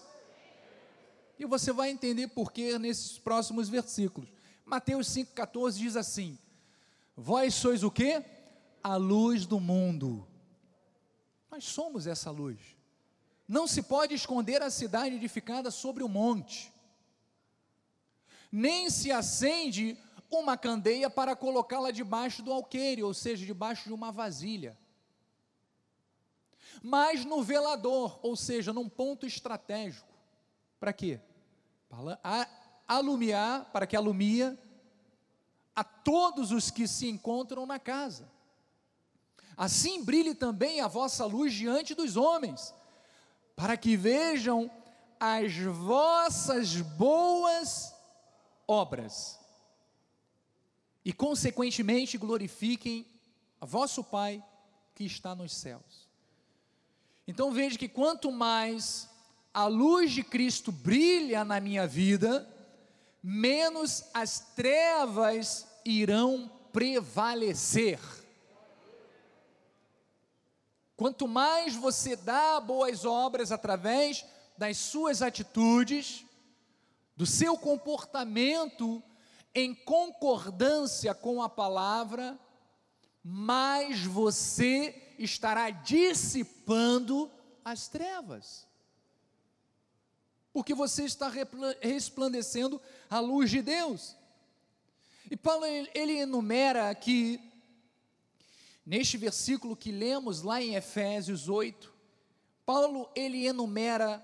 [1.39, 4.29] E você vai entender por que nesses próximos versículos.
[4.65, 6.37] Mateus 5,14 diz assim:
[7.15, 8.21] Vós sois o que?
[8.83, 10.27] A luz do mundo.
[11.49, 12.75] Nós somos essa luz.
[13.47, 16.73] Não se pode esconder a cidade edificada sobre o monte,
[18.51, 19.97] nem se acende
[20.31, 24.77] uma candeia para colocá-la debaixo do alqueire, ou seja, debaixo de uma vasilha,
[26.81, 30.07] mas no velador, ou seja, num ponto estratégico.
[30.79, 31.19] Para quê?
[31.89, 32.19] Para
[32.87, 34.57] alumiar, para que alumia
[35.75, 38.29] a todos os que se encontram na casa.
[39.57, 42.73] Assim brilhe também a vossa luz diante dos homens,
[43.55, 44.69] para que vejam
[45.19, 47.93] as vossas boas
[48.67, 49.39] obras
[51.03, 53.05] e, consequentemente, glorifiquem
[53.61, 54.43] a vosso Pai
[54.93, 56.07] que está nos céus.
[57.27, 59.09] Então veja que quanto mais
[59.53, 62.47] a luz de Cristo brilha na minha vida,
[63.23, 67.99] menos as trevas irão prevalecer.
[70.95, 74.25] Quanto mais você dá boas obras através
[74.57, 76.25] das suas atitudes,
[77.15, 79.03] do seu comportamento
[79.53, 82.39] em concordância com a palavra,
[83.23, 87.31] mais você estará dissipando
[87.63, 88.67] as trevas.
[90.53, 91.29] Porque você está
[91.81, 94.15] resplandecendo a luz de Deus.
[95.29, 97.39] E Paulo ele enumera aqui
[98.85, 101.93] neste versículo que lemos lá em Efésios 8,
[102.65, 104.23] Paulo ele enumera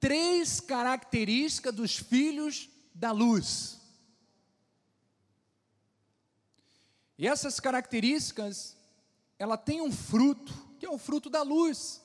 [0.00, 3.80] três características dos filhos da luz.
[7.16, 8.76] E essas características,
[9.38, 12.02] ela tem um fruto, que é o fruto da luz,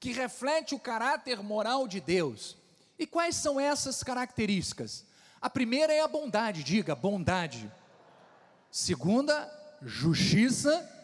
[0.00, 2.56] que reflete o caráter moral de Deus.
[2.98, 5.06] E quais são essas características?
[5.40, 7.72] A primeira é a bondade, diga bondade.
[8.70, 9.48] Segunda,
[9.80, 10.97] justiça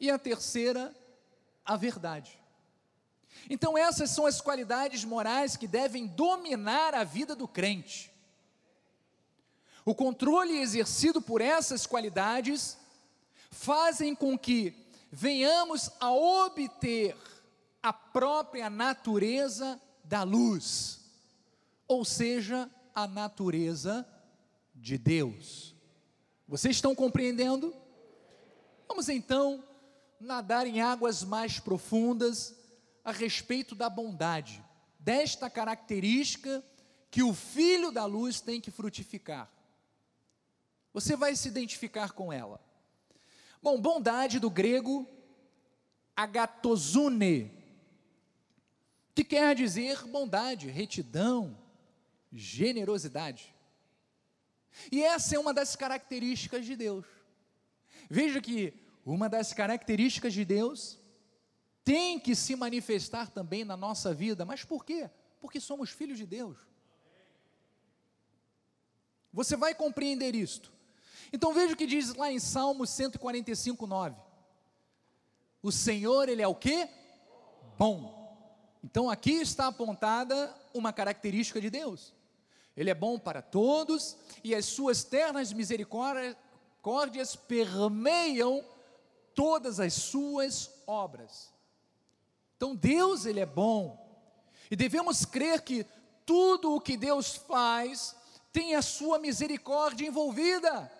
[0.00, 0.94] e a terceira,
[1.64, 2.40] a verdade.
[3.48, 8.10] Então, essas são as qualidades morais que devem dominar a vida do crente.
[9.84, 12.76] O controle exercido por essas qualidades
[13.50, 14.74] fazem com que
[15.10, 17.16] venhamos a obter
[17.82, 21.00] a própria natureza da luz,
[21.88, 24.06] ou seja, a natureza
[24.74, 25.74] de Deus.
[26.46, 27.74] Vocês estão compreendendo?
[28.86, 29.64] Vamos então
[30.20, 32.54] nadar em águas mais profundas
[33.02, 34.62] a respeito da bondade,
[34.98, 36.62] desta característica
[37.10, 39.50] que o filho da luz tem que frutificar.
[40.92, 42.60] Você vai se identificar com ela.
[43.62, 45.08] Bom, bondade do grego
[46.14, 47.50] agatozune,
[49.14, 51.56] que quer dizer bondade, retidão,
[52.32, 53.54] generosidade.
[54.92, 57.06] E essa é uma das características de Deus.
[58.08, 58.74] Veja que
[59.12, 60.98] uma das características de Deus
[61.84, 65.10] tem que se manifestar também na nossa vida, mas por quê?
[65.40, 66.58] Porque somos filhos de Deus.
[69.32, 70.72] Você vai compreender isto.
[71.32, 74.16] Então veja o que diz lá em Salmo 145, 9.
[75.62, 76.88] O Senhor, Ele é o que?
[77.78, 78.18] Bom.
[78.82, 82.14] Então aqui está apontada uma característica de Deus.
[82.76, 88.64] Ele é bom para todos e as suas ternas misericórdias permeiam
[89.40, 91.50] todas as suas obras.
[92.58, 93.98] Então Deus ele é bom.
[94.70, 95.86] E devemos crer que
[96.26, 98.14] tudo o que Deus faz
[98.52, 100.92] tem a sua misericórdia envolvida.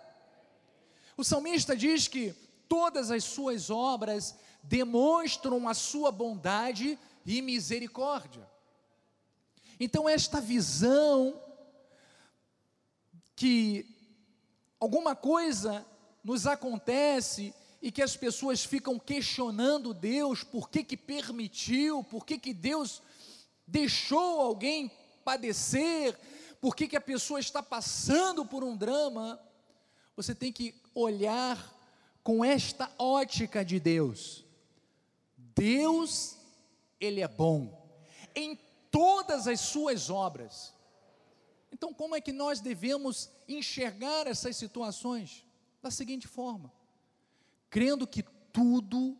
[1.18, 2.33] O salmista diz que
[2.66, 8.48] todas as suas obras demonstram a sua bondade e misericórdia.
[9.79, 11.38] Então, esta visão
[13.37, 13.85] que
[14.81, 15.87] alguma coisa
[16.24, 22.38] nos acontece e que as pessoas ficam questionando Deus, por que que permitiu, por que
[22.38, 23.03] que Deus
[23.66, 24.90] deixou alguém
[25.25, 26.19] padecer,
[26.61, 29.40] por que que a pessoa está passando por um drama,
[30.14, 31.77] você tem que olhar
[32.23, 34.45] com esta ótica de Deus.
[35.37, 36.37] Deus,
[37.01, 37.81] Ele é bom
[38.35, 38.59] em
[38.90, 40.75] todas as suas obras.
[41.73, 45.45] Então, como é que nós devemos enxergar essas situações?
[45.83, 46.73] Da seguinte forma:
[47.70, 49.16] crendo que tudo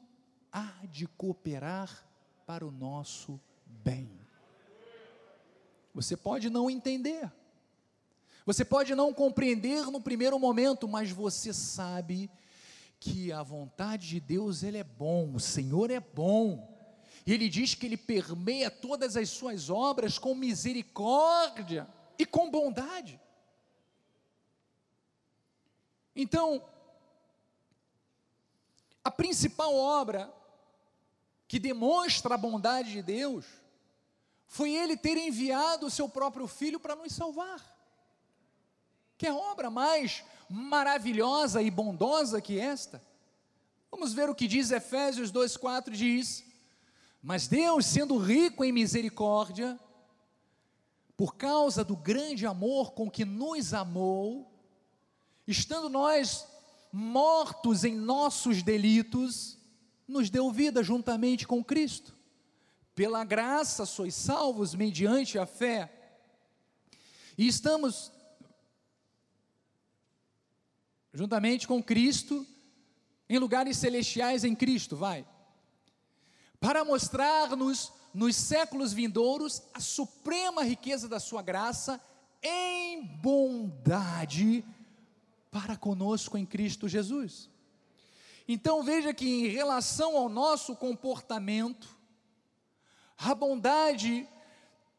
[0.53, 2.07] há de cooperar
[2.45, 4.11] para o nosso bem.
[5.95, 7.33] Você pode não entender,
[8.45, 12.31] você pode não compreender no primeiro momento, mas você sabe
[12.99, 16.69] que a vontade de Deus ele é bom, o Senhor é bom.
[17.27, 23.21] E ele diz que ele permeia todas as suas obras com misericórdia e com bondade.
[26.15, 26.63] Então,
[29.11, 30.33] a principal obra
[31.49, 33.45] que demonstra a bondade de Deus
[34.47, 37.61] foi ele ter enviado o seu próprio filho para nos salvar.
[39.19, 43.03] Que é obra mais maravilhosa e bondosa que esta?
[43.91, 46.45] Vamos ver o que diz Efésios 2:4 diz:
[47.21, 49.79] Mas Deus, sendo rico em misericórdia,
[51.17, 54.49] por causa do grande amor com que nos amou,
[55.49, 56.47] estando nós
[56.93, 59.59] mortos em nossos delitos,
[60.07, 62.17] nos deu vida juntamente com Cristo.
[62.95, 66.19] Pela graça sois salvos mediante a fé.
[67.39, 68.13] E estamos
[71.13, 72.47] juntamente com Cristo
[73.29, 75.25] em lugares celestiais em Cristo, vai.
[76.59, 82.01] para mostrar-nos nos séculos vindouros a suprema riqueza da sua graça
[82.43, 84.65] em bondade
[85.51, 87.51] para conosco em Cristo Jesus.
[88.47, 91.89] Então veja que em relação ao nosso comportamento,
[93.17, 94.29] a bondade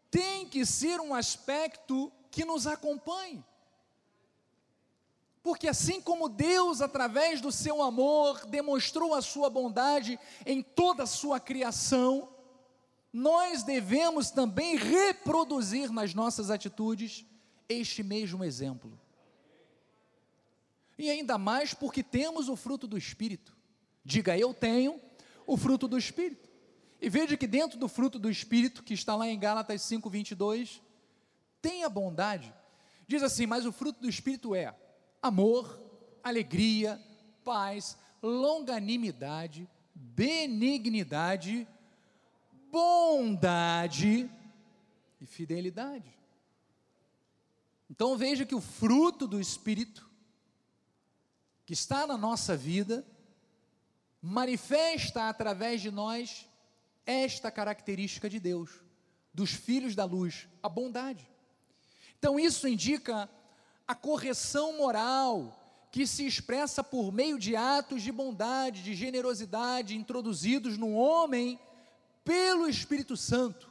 [0.10, 3.44] tem que ser um aspecto que nos acompanhe.
[5.44, 11.08] Porque assim como Deus, através do seu amor, demonstrou a sua bondade em toda a
[11.08, 12.30] sua criação,
[13.12, 17.26] nós devemos também reproduzir nas nossas atitudes
[17.68, 19.01] este mesmo exemplo.
[21.02, 23.58] E ainda mais porque temos o fruto do Espírito.
[24.06, 25.02] Diga, eu tenho
[25.48, 26.48] o fruto do Espírito.
[27.02, 30.80] E veja que dentro do fruto do Espírito, que está lá em Gálatas 5, 22,
[31.60, 32.54] tem a bondade.
[33.08, 34.76] Diz assim: Mas o fruto do Espírito é
[35.20, 35.82] amor,
[36.24, 37.02] alegria,
[37.44, 41.68] paz, longanimidade, benignidade,
[42.72, 44.30] bondade
[45.20, 46.16] e fidelidade.
[47.90, 50.11] Então veja que o fruto do Espírito,
[51.66, 53.06] que está na nossa vida,
[54.22, 56.48] manifesta através de nós
[57.06, 58.70] esta característica de Deus,
[59.34, 61.28] dos filhos da luz, a bondade.
[62.18, 63.30] Então isso indica
[63.88, 65.58] a correção moral
[65.92, 71.60] que se expressa por meio de atos de bondade, de generosidade introduzidos no homem
[72.24, 73.70] pelo Espírito Santo,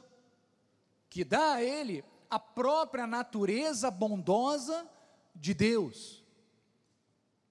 [1.09, 4.87] que dá a ele a própria natureza bondosa
[5.35, 6.20] de Deus.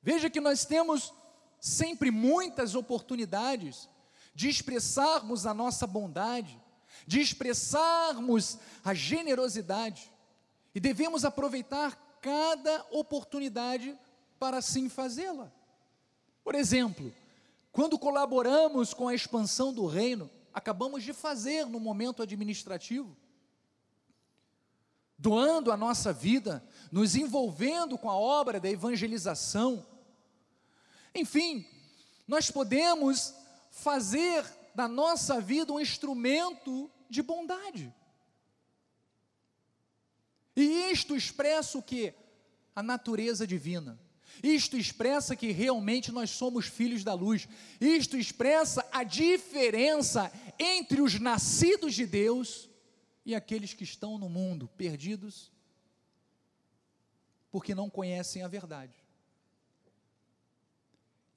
[0.02, 1.12] Veja que nós temos
[1.60, 3.88] sempre muitas oportunidades
[4.34, 6.58] de expressarmos a nossa bondade,
[7.06, 10.10] de expressarmos a generosidade,
[10.74, 13.98] e devemos aproveitar cada oportunidade
[14.38, 15.52] para assim fazê-la.
[16.42, 17.12] Por exemplo,
[17.72, 23.16] quando colaboramos com a expansão do reino, acabamos de fazer no momento administrativo,
[25.18, 29.86] doando a nossa vida, nos envolvendo com a obra da evangelização.
[31.14, 31.66] Enfim,
[32.26, 33.34] nós podemos
[33.70, 34.44] fazer
[34.74, 37.92] da nossa vida um instrumento de bondade.
[40.54, 42.14] E isto expressa o que?
[42.74, 43.98] A natureza divina.
[44.42, 47.48] Isto expressa que realmente nós somos filhos da luz.
[47.80, 52.68] Isto expressa a diferença entre os nascidos de Deus
[53.24, 55.50] e aqueles que estão no mundo perdidos
[57.50, 58.94] porque não conhecem a verdade.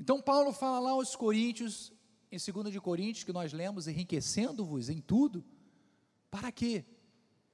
[0.03, 1.93] Então Paulo fala lá aos Coríntios
[2.29, 5.45] em 2 de Coríntios, que nós lemos, enriquecendo-vos em tudo,
[6.29, 6.83] para quê?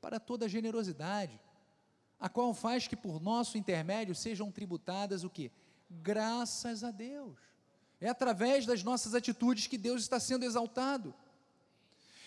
[0.02, 1.40] Para toda generosidade,
[2.20, 5.52] a qual faz que por nosso intermédio sejam tributadas o que?
[5.92, 7.38] Graças a Deus.
[8.02, 11.14] É através das nossas atitudes que Deus está sendo exaltado.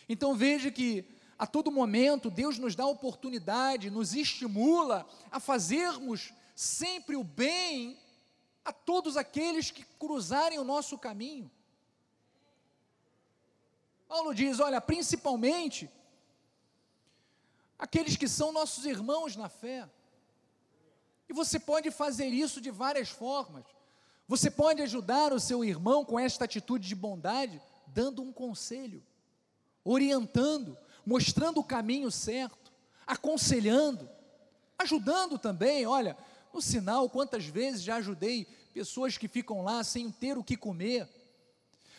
[0.09, 1.05] Então veja que
[1.37, 7.99] a todo momento Deus nos dá oportunidade, nos estimula a fazermos sempre o bem
[8.65, 11.51] a todos aqueles que cruzarem o nosso caminho.
[14.09, 15.91] Paulo diz: olha, principalmente
[17.79, 19.89] aqueles que são nossos irmãos na fé.
[21.29, 23.65] E você pode fazer isso de várias formas.
[24.29, 29.03] Você pode ajudar o seu irmão com esta atitude de bondade, dando um conselho,
[29.85, 32.73] orientando, mostrando o caminho certo,
[33.07, 34.09] aconselhando,
[34.79, 35.87] ajudando também.
[35.87, 36.17] Olha,
[36.53, 41.09] no sinal, quantas vezes já ajudei pessoas que ficam lá sem ter o que comer.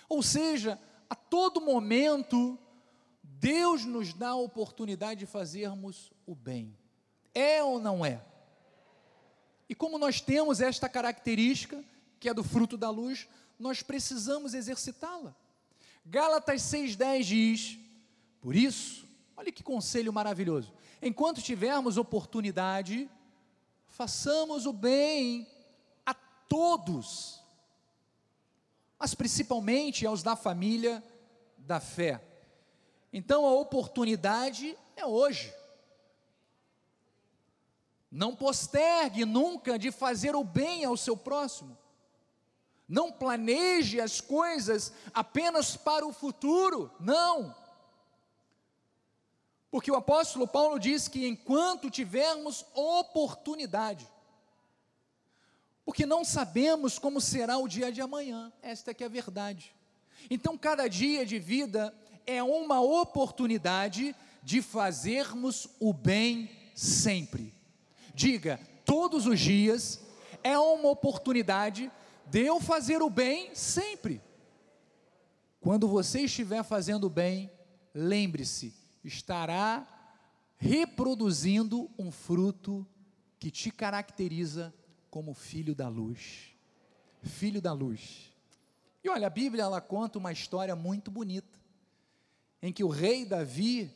[0.08, 0.80] Ou seja,
[1.10, 2.58] a todo momento,
[3.24, 6.78] Deus nos dá a oportunidade de fazermos o bem.
[7.34, 8.24] É ou não é?
[9.68, 11.84] E como nós temos esta característica,
[12.20, 13.28] que é do fruto da luz,
[13.58, 15.36] nós precisamos exercitá-la.
[16.06, 17.80] Gálatas 6,10 diz:
[18.42, 20.74] Por isso, olha que conselho maravilhoso.
[21.02, 23.10] Enquanto tivermos oportunidade,
[23.94, 25.48] façamos o bem
[26.06, 27.44] a todos
[29.04, 31.04] mas principalmente aos da família
[31.58, 32.24] da fé.
[33.12, 35.54] Então a oportunidade é hoje.
[38.10, 41.78] Não postergue nunca de fazer o bem ao seu próximo.
[42.88, 47.54] Não planeje as coisas apenas para o futuro, não.
[49.74, 54.08] Porque o apóstolo Paulo diz que enquanto tivermos oportunidade,
[55.84, 59.76] porque não sabemos como será o dia de amanhã, esta é que é a verdade.
[60.30, 61.92] Então, cada dia de vida
[62.28, 67.52] é uma oportunidade de fazermos o bem sempre.
[68.14, 70.02] Diga, todos os dias
[70.44, 71.92] é uma oportunidade
[72.28, 74.22] de eu fazer o bem sempre.
[75.60, 77.50] Quando você estiver fazendo bem,
[77.92, 79.88] lembre-se, estará
[80.58, 82.88] reproduzindo um fruto
[83.40, 84.74] que te caracteriza
[85.10, 86.56] como filho da luz.
[87.22, 88.32] Filho da luz.
[89.04, 91.60] E olha, a Bíblia ela conta uma história muito bonita,
[92.62, 93.92] em que o rei Davi,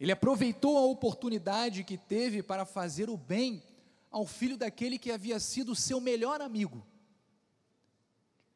[0.00, 3.62] ele aproveitou a oportunidade que teve para fazer o bem
[4.10, 6.84] ao filho daquele que havia sido seu melhor amigo,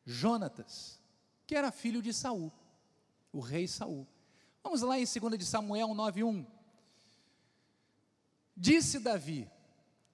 [0.05, 1.01] Jonatas,
[1.47, 2.53] que era filho de Saul,
[3.33, 4.07] o rei Saul.
[4.69, 6.45] Vamos lá em 2 de Samuel 9:1.
[8.55, 9.51] Disse Davi: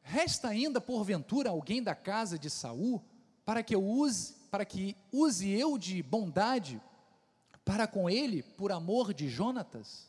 [0.00, 3.02] Resta ainda porventura alguém da casa de Saul
[3.44, 6.80] para que eu use, para que use eu de bondade
[7.64, 10.08] para com ele por amor de Jonatas?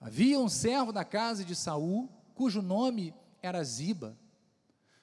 [0.00, 4.18] Havia um servo da casa de Saul, cujo nome era Ziba.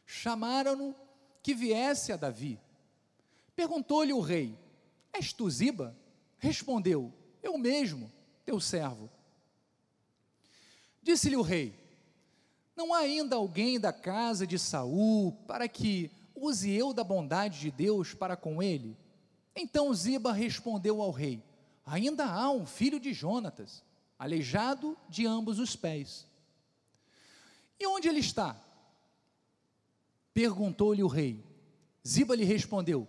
[0.06, 0.94] Chamaram-no
[1.42, 2.60] que viesse a Davi.
[3.56, 4.60] Perguntou-lhe o rei:
[5.14, 5.98] És tu Ziba?
[6.40, 7.14] Respondeu:
[7.46, 8.12] Eu mesmo,
[8.44, 9.08] teu servo.
[11.00, 11.80] Disse-lhe o rei:
[12.76, 17.70] Não há ainda alguém da casa de Saul para que use eu da bondade de
[17.70, 18.98] Deus para com ele?
[19.56, 21.44] Então Ziba respondeu ao rei:
[21.86, 23.84] Ainda há um filho de Jonatas,
[24.18, 26.26] aleijado de ambos os pés.
[27.80, 28.60] E onde ele está?
[30.34, 31.46] Perguntou-lhe o rei.
[32.06, 33.08] Ziba lhe respondeu: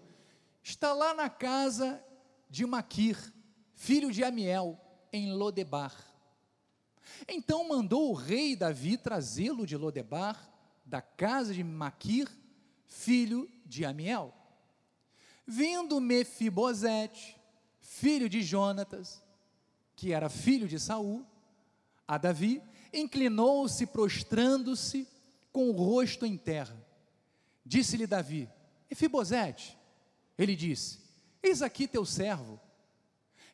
[0.63, 2.05] Está lá na casa
[2.51, 3.33] de Maquir,
[3.77, 4.81] filho de Amiel,
[5.13, 5.95] em Lodebar.
[7.29, 10.51] Então mandou o rei Davi trazê-lo de Lodebar,
[10.85, 12.29] da casa de Maquir,
[12.87, 14.35] filho de Amiel.
[15.47, 17.39] Vindo Mefibosete,
[17.81, 19.23] filho de Jonatas,
[19.95, 21.25] que era filho de Saul,
[22.09, 22.63] a Davi,
[22.93, 25.07] inclinou-se prostrando-se
[25.53, 26.77] com o rosto em terra.
[27.65, 28.49] Disse-lhe Davi:
[28.91, 29.77] Mefibosete.
[30.39, 31.01] Ele disse:
[31.43, 32.61] Eis aqui teu servo.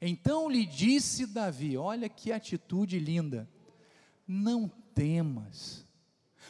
[0.04, 3.48] Então lhe disse Davi: Olha que atitude linda.
[4.26, 5.86] Não temas,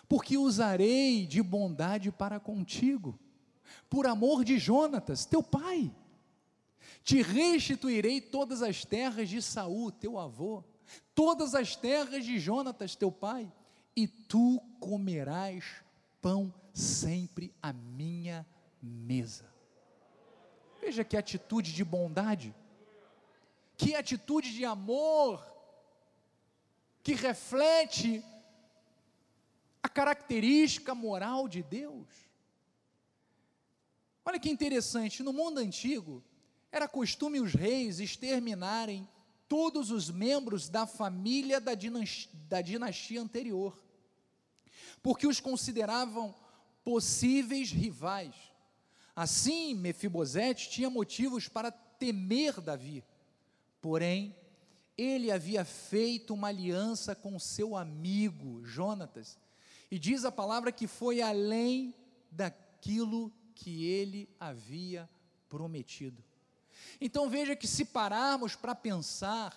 [0.09, 3.18] porque usarei de bondade para contigo
[3.90, 5.94] por amor de Jonatas, teu pai.
[7.05, 10.64] Te restituirei todas as terras de Saul, teu avô,
[11.14, 13.53] todas as terras de Jonatas, teu pai,
[13.94, 15.82] e tu comerás
[16.22, 18.46] pão sempre à minha
[18.80, 19.53] mesa.
[20.80, 22.55] Veja que atitude de bondade,
[23.83, 25.45] que atitude de amor,
[27.03, 28.24] que reflete
[29.83, 32.07] a característica moral de Deus.
[34.24, 36.22] Olha que interessante, no mundo antigo,
[36.70, 39.09] era costume os reis exterminarem
[39.49, 43.76] todos os membros da família da dinastia, da dinastia anterior,
[45.03, 46.33] porque os consideravam
[46.85, 48.35] possíveis rivais.
[49.14, 53.05] Assim, Mefibosete tinha motivos para temer Davi,
[53.83, 54.35] porém,
[54.97, 59.37] ele havia feito uma aliança com seu amigo Jonatas,
[59.91, 61.95] e diz a palavra que foi além
[62.30, 65.11] daquilo que ele havia
[65.51, 66.24] prometido.
[66.99, 69.55] Então veja que se pararmos para pensar,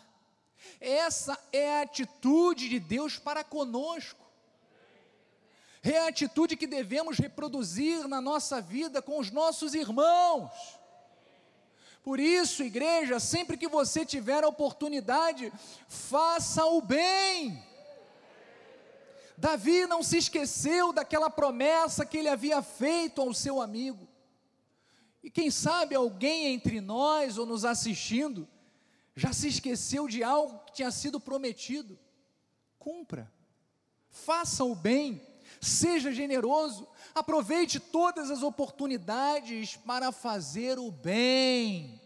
[0.80, 4.26] essa é a atitude de Deus para conosco.
[5.82, 10.52] É a atitude que devemos reproduzir na nossa vida com os nossos irmãos.
[12.06, 15.52] Por isso, igreja, sempre que você tiver a oportunidade,
[15.88, 17.60] faça o bem.
[19.36, 24.08] Davi não se esqueceu daquela promessa que ele havia feito ao seu amigo.
[25.24, 28.48] E quem sabe alguém entre nós ou nos assistindo
[29.16, 31.98] já se esqueceu de algo que tinha sido prometido.
[32.78, 33.34] Cumpra,
[34.12, 35.26] faça o bem,
[35.60, 42.02] seja generoso, aproveite todas as oportunidades para fazer o bem.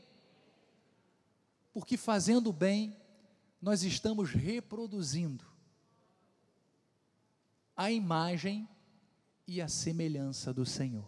[1.73, 2.95] Porque fazendo o bem,
[3.59, 5.43] nós estamos reproduzindo
[7.75, 8.69] a imagem
[9.47, 11.07] e a semelhança do Senhor.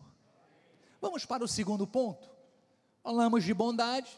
[0.99, 2.29] Vamos para o segundo ponto.
[3.03, 4.17] Falamos de bondade,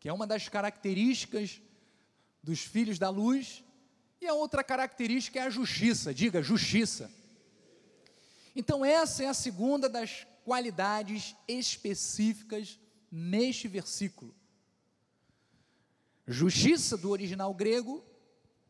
[0.00, 1.60] que é uma das características
[2.42, 3.62] dos filhos da luz,
[4.20, 6.14] e a outra característica é a justiça.
[6.14, 7.10] Diga, justiça.
[8.56, 12.80] Então, essa é a segunda das qualidades específicas
[13.12, 14.34] neste versículo.
[16.26, 18.02] Justiça do original grego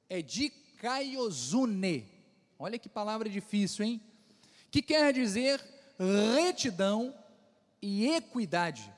[0.09, 2.17] é dikaiosune,
[2.59, 4.01] Olha que palavra difícil, hein?
[4.71, 5.63] Que quer dizer
[6.35, 7.15] retidão
[7.81, 8.93] e equidade.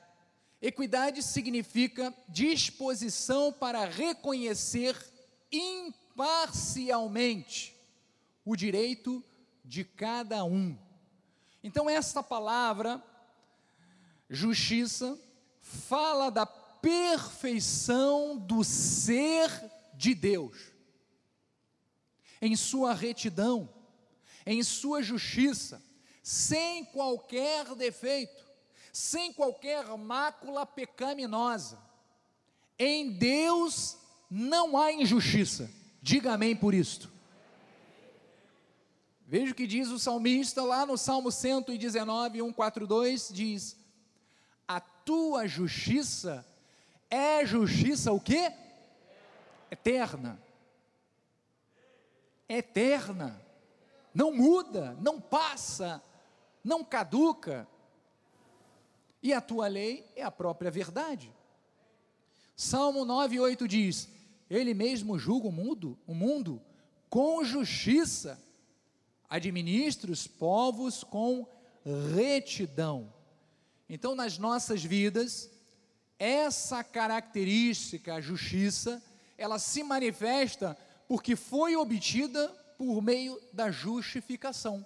[0.61, 4.95] Equidade significa disposição para reconhecer
[5.51, 7.75] imparcialmente
[8.45, 9.21] o direito
[9.69, 10.75] de cada um.
[11.63, 13.01] Então, esta palavra,
[14.27, 15.15] justiça,
[15.61, 19.51] fala da perfeição do ser
[19.93, 20.57] de Deus,
[22.41, 23.69] em sua retidão,
[24.43, 25.83] em sua justiça,
[26.23, 28.43] sem qualquer defeito,
[28.91, 31.79] sem qualquer mácula pecaminosa.
[32.79, 33.99] Em Deus
[34.31, 35.69] não há injustiça.
[36.01, 37.18] Diga amém por isto.
[39.31, 43.77] Veja o que diz o salmista lá no Salmo 119, 142, diz:
[44.67, 46.43] A tua justiça
[47.11, 48.51] é justiça o quê?
[49.69, 50.41] Eterna.
[52.49, 53.39] Eterna.
[54.15, 56.01] Não muda, não passa,
[56.63, 57.67] não caduca.
[59.21, 61.31] E a tua lei é a própria verdade.
[62.55, 64.09] Salmo 9, 8 diz:
[64.49, 66.59] Ele mesmo julga o mundo, o mundo
[67.11, 68.48] com justiça
[69.29, 71.47] administra os povos com
[72.15, 73.13] retidão.
[73.87, 75.49] Então, nas nossas vidas,
[76.17, 79.01] essa característica, a justiça,
[79.37, 80.77] ela se manifesta
[81.07, 84.85] porque foi obtida por meio da justificação.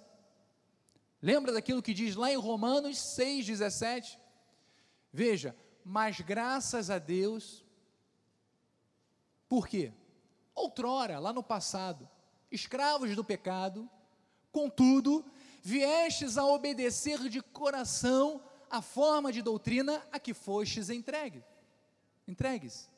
[1.20, 4.18] Lembra daquilo que diz lá em Romanos 6,17?
[5.12, 7.64] Veja, mas graças a Deus,
[9.48, 9.92] por quê?
[10.54, 12.08] Outrora, lá no passado,
[12.50, 13.88] escravos do pecado,
[14.54, 15.24] Contudo,
[15.60, 18.40] viestes a obedecer de coração
[18.70, 21.42] a forma de doutrina a que fostes entregue,
[22.28, 22.88] entregues.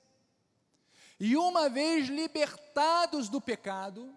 [1.19, 4.15] E uma vez libertados do pecado,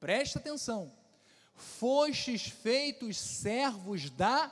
[0.00, 0.90] preste atenção,
[1.54, 4.50] fostes feitos servos da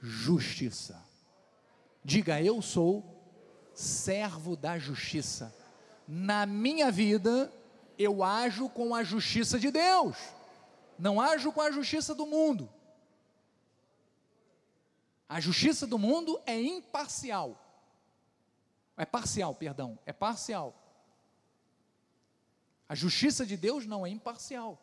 [0.00, 0.98] justiça.
[2.02, 3.04] Diga, eu sou
[3.74, 5.54] servo da justiça.
[6.08, 7.52] Na minha vida,
[7.98, 10.16] eu ajo com a justiça de Deus
[10.98, 12.70] não ajo com a justiça do mundo.
[15.28, 17.60] A justiça do mundo é imparcial.
[18.96, 20.80] É parcial, perdão, é parcial.
[22.88, 24.80] A justiça de Deus não é imparcial.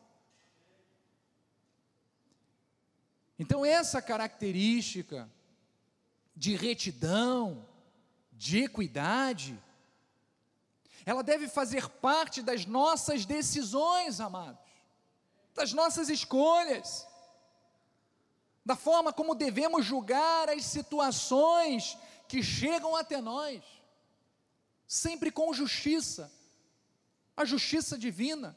[3.39, 5.31] Então, essa característica
[6.35, 7.65] de retidão,
[8.33, 9.57] de equidade,
[11.05, 14.70] ela deve fazer parte das nossas decisões, amados
[15.53, 17.07] das nossas escolhas,
[18.65, 21.97] da forma como devemos julgar as situações
[22.27, 23.61] que chegam até nós,
[24.87, 26.31] sempre com justiça,
[27.35, 28.55] a justiça divina.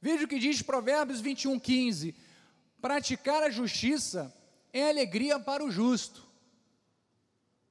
[0.00, 2.14] Veja o que diz Provérbios 21, 15:
[2.80, 4.34] praticar a justiça
[4.72, 6.24] é alegria para o justo.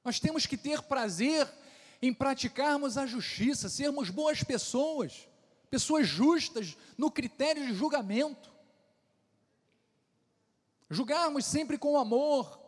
[0.04, 1.50] Nós temos que ter prazer
[2.00, 5.26] em praticarmos a justiça, sermos boas pessoas,
[5.70, 8.53] pessoas justas no critério de julgamento
[10.94, 12.60] julgarmos sempre com amor,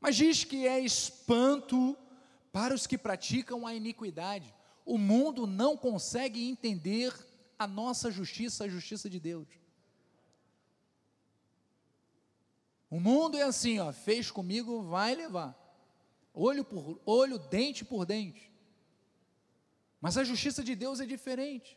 [0.00, 1.96] mas diz que é espanto
[2.52, 4.54] para os que praticam a iniquidade.
[4.84, 7.12] O mundo não consegue entender
[7.58, 9.48] a nossa justiça, a justiça de Deus.
[12.90, 15.56] O mundo é assim, ó, fez comigo, vai levar.
[16.32, 18.52] Olho por olho, dente por dente.
[20.00, 21.76] Mas a justiça de Deus é diferente.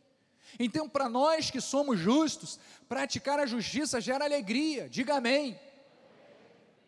[0.59, 5.59] Então, para nós que somos justos, praticar a justiça gera alegria, diga amém.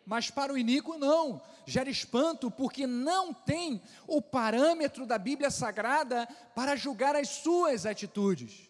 [0.06, 6.28] Mas para o iníquo, não, gera espanto, porque não tem o parâmetro da Bíblia Sagrada
[6.54, 8.70] para julgar as suas atitudes.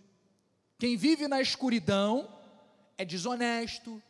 [0.77, 2.29] Quem vive na escuridão
[2.97, 4.01] é desonesto,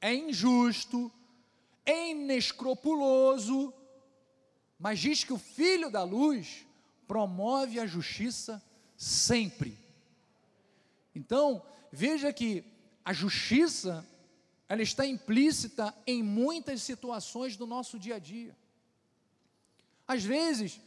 [0.00, 1.12] é injusto,
[1.86, 3.72] é inescrupuloso,
[4.78, 6.66] mas diz que o Filho da Luz
[7.06, 8.62] promove a justiça
[8.96, 9.81] sempre.
[11.14, 12.64] Então, veja que
[13.04, 14.06] a justiça,
[14.68, 18.56] ela está implícita em muitas situações do nosso dia a dia.
[20.06, 20.80] Às vezes,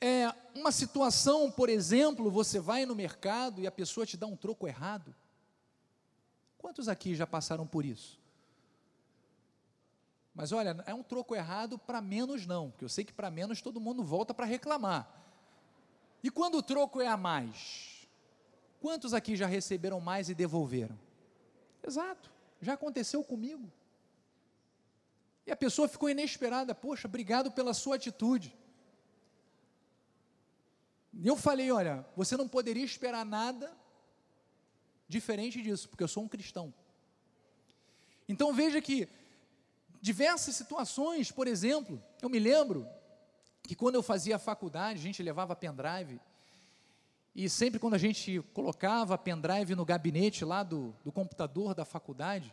[0.00, 4.36] é uma situação, por exemplo, você vai no mercado e a pessoa te dá um
[4.36, 5.14] troco errado.
[6.58, 8.18] Quantos aqui já passaram por isso?
[10.34, 13.62] Mas olha, é um troco errado para menos não, porque eu sei que para menos
[13.62, 15.10] todo mundo volta para reclamar.
[16.22, 17.95] E quando o troco é a mais?
[18.86, 20.96] Quantos aqui já receberam mais e devolveram?
[21.84, 22.30] Exato,
[22.62, 23.68] já aconteceu comigo.
[25.44, 28.56] E a pessoa ficou inesperada, poxa, obrigado pela sua atitude.
[31.12, 33.76] E eu falei, olha, você não poderia esperar nada
[35.08, 36.72] diferente disso, porque eu sou um cristão.
[38.28, 39.08] Então veja que
[40.00, 42.88] diversas situações, por exemplo, eu me lembro
[43.64, 46.20] que quando eu fazia faculdade, a gente levava pendrive
[47.36, 52.52] e sempre quando a gente colocava pendrive no gabinete lá do, do computador da faculdade,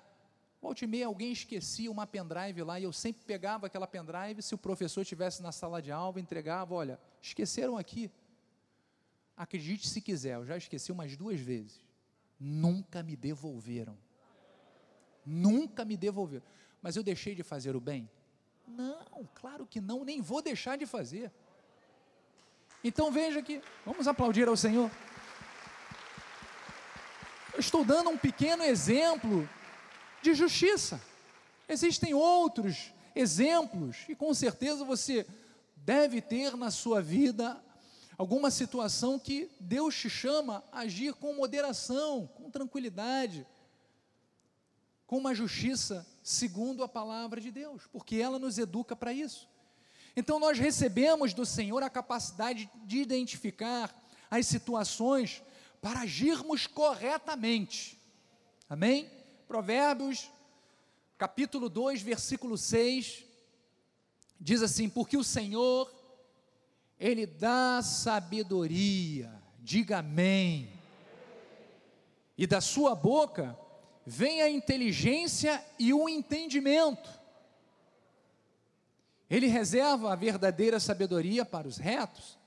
[0.63, 4.55] Volte e meia alguém esquecia uma pendrive lá e eu sempre pegava aquela pendrive, se
[4.55, 8.09] o professor estivesse na sala de aula, entregava, olha, esqueceram aqui.
[9.35, 11.83] Acredite se quiser, eu já esqueci umas duas vezes.
[12.39, 13.97] Nunca me devolveram.
[15.25, 16.45] Nunca me devolveram.
[16.81, 18.09] Mas eu deixei de fazer o bem?
[18.65, 21.29] Não, claro que não, nem vou deixar de fazer.
[22.83, 24.91] Então veja que, vamos aplaudir ao Senhor.
[27.53, 29.47] Eu estou dando um pequeno exemplo
[30.21, 31.01] de justiça.
[31.69, 35.25] Existem outros exemplos, e com certeza você
[35.75, 37.63] deve ter na sua vida
[38.17, 43.45] alguma situação que Deus te chama a agir com moderação, com tranquilidade,
[45.05, 49.47] com uma justiça segundo a palavra de Deus, porque ela nos educa para isso.
[50.15, 53.93] Então nós recebemos do Senhor a capacidade de identificar
[54.29, 55.41] as situações
[55.81, 57.99] para agirmos corretamente.
[58.69, 59.09] Amém?
[59.47, 60.29] Provérbios,
[61.17, 63.23] capítulo 2, versículo 6,
[64.39, 65.91] diz assim: Porque o Senhor,
[66.99, 70.69] Ele dá sabedoria, diga amém,
[72.37, 73.57] e da sua boca
[74.05, 77.22] vem a inteligência e o entendimento.
[79.33, 82.37] Ele reserva a verdadeira sabedoria para os retos,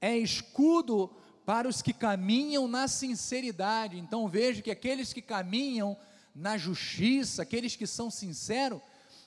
[0.00, 3.98] é escudo para os que caminham na sinceridade.
[3.98, 5.94] Então veja que aqueles que caminham
[6.34, 8.80] na justiça, aqueles que são sinceros,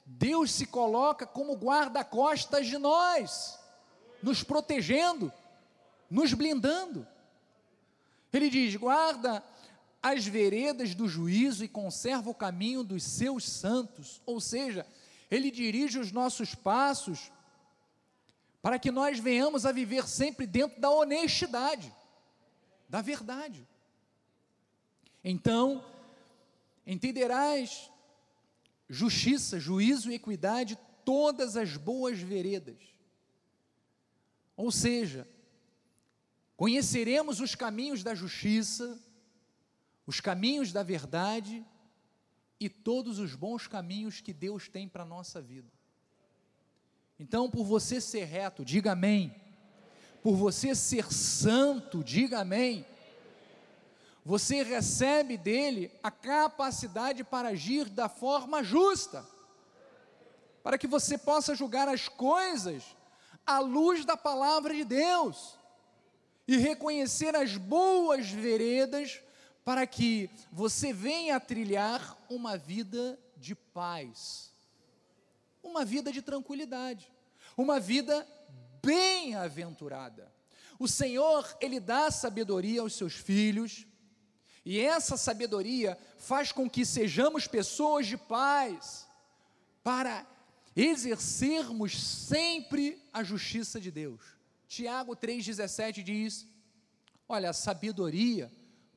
[0.03, 3.59] Deus se coloca como guarda-costas de nós,
[4.23, 5.31] nos protegendo,
[6.09, 7.05] nos blindando.
[8.33, 9.43] Ele diz: guarda
[10.01, 14.87] as veredas do juízo e conserva o caminho dos seus santos, ou seja,
[15.33, 17.31] ele dirige os nossos passos
[18.61, 21.93] para que nós venhamos a viver sempre dentro da honestidade,
[22.87, 23.67] da verdade.
[25.23, 25.83] Então,
[26.85, 27.89] entenderás
[28.87, 32.77] justiça, juízo e equidade, todas as boas veredas.
[34.55, 35.27] Ou seja,
[36.55, 39.01] conheceremos os caminhos da justiça,
[40.05, 41.65] os caminhos da verdade
[42.65, 45.69] e todos os bons caminhos que Deus tem para a nossa vida.
[47.19, 49.35] Então, por você ser reto, diga amém.
[50.21, 52.85] Por você ser santo, diga amém.
[54.25, 59.27] Você recebe dele a capacidade para agir da forma justa,
[60.63, 62.95] para que você possa julgar as coisas
[63.45, 65.57] à luz da palavra de Deus
[66.47, 69.22] e reconhecer as boas veredas
[69.63, 74.53] para que você venha a trilhar uma vida de paz,
[75.61, 77.11] uma vida de tranquilidade,
[77.57, 78.27] uma vida
[78.81, 80.31] bem-aventurada.
[80.77, 83.87] O Senhor, Ele dá sabedoria aos seus filhos,
[84.65, 89.07] e essa sabedoria faz com que sejamos pessoas de paz,
[89.83, 90.25] para
[90.75, 94.21] exercermos sempre a justiça de Deus.
[94.67, 96.47] Tiago 3,17 diz:
[97.27, 98.51] Olha, a sabedoria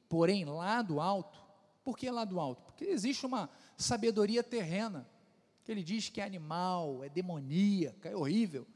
[0.08, 1.38] porém lá do alto.
[1.84, 2.62] Por que lá do alto?
[2.62, 5.08] Porque existe uma sabedoria terrena,
[5.64, 8.66] que ele diz que é animal, é demoníaca, é horrível.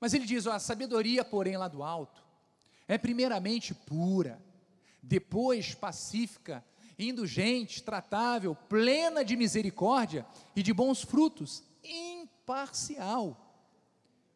[0.00, 2.22] Mas ele diz: ó, a sabedoria, porém, lá do alto,
[2.88, 4.42] é primeiramente pura,
[5.02, 6.64] depois pacífica,
[6.98, 13.46] indulgente, tratável, plena de misericórdia e de bons frutos, imparcial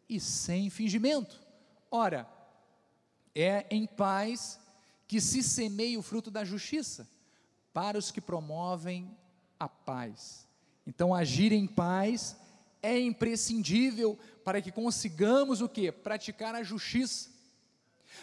[0.09, 1.41] e sem fingimento.
[1.91, 2.29] Ora,
[3.35, 4.59] é em paz
[5.11, 7.11] que se semeie o fruto da justiça
[7.73, 9.11] para os que promovem
[9.59, 10.47] a paz.
[10.87, 12.37] Então, agir em paz
[12.81, 15.91] é imprescindível para que consigamos o que?
[15.91, 17.29] Praticar a justiça.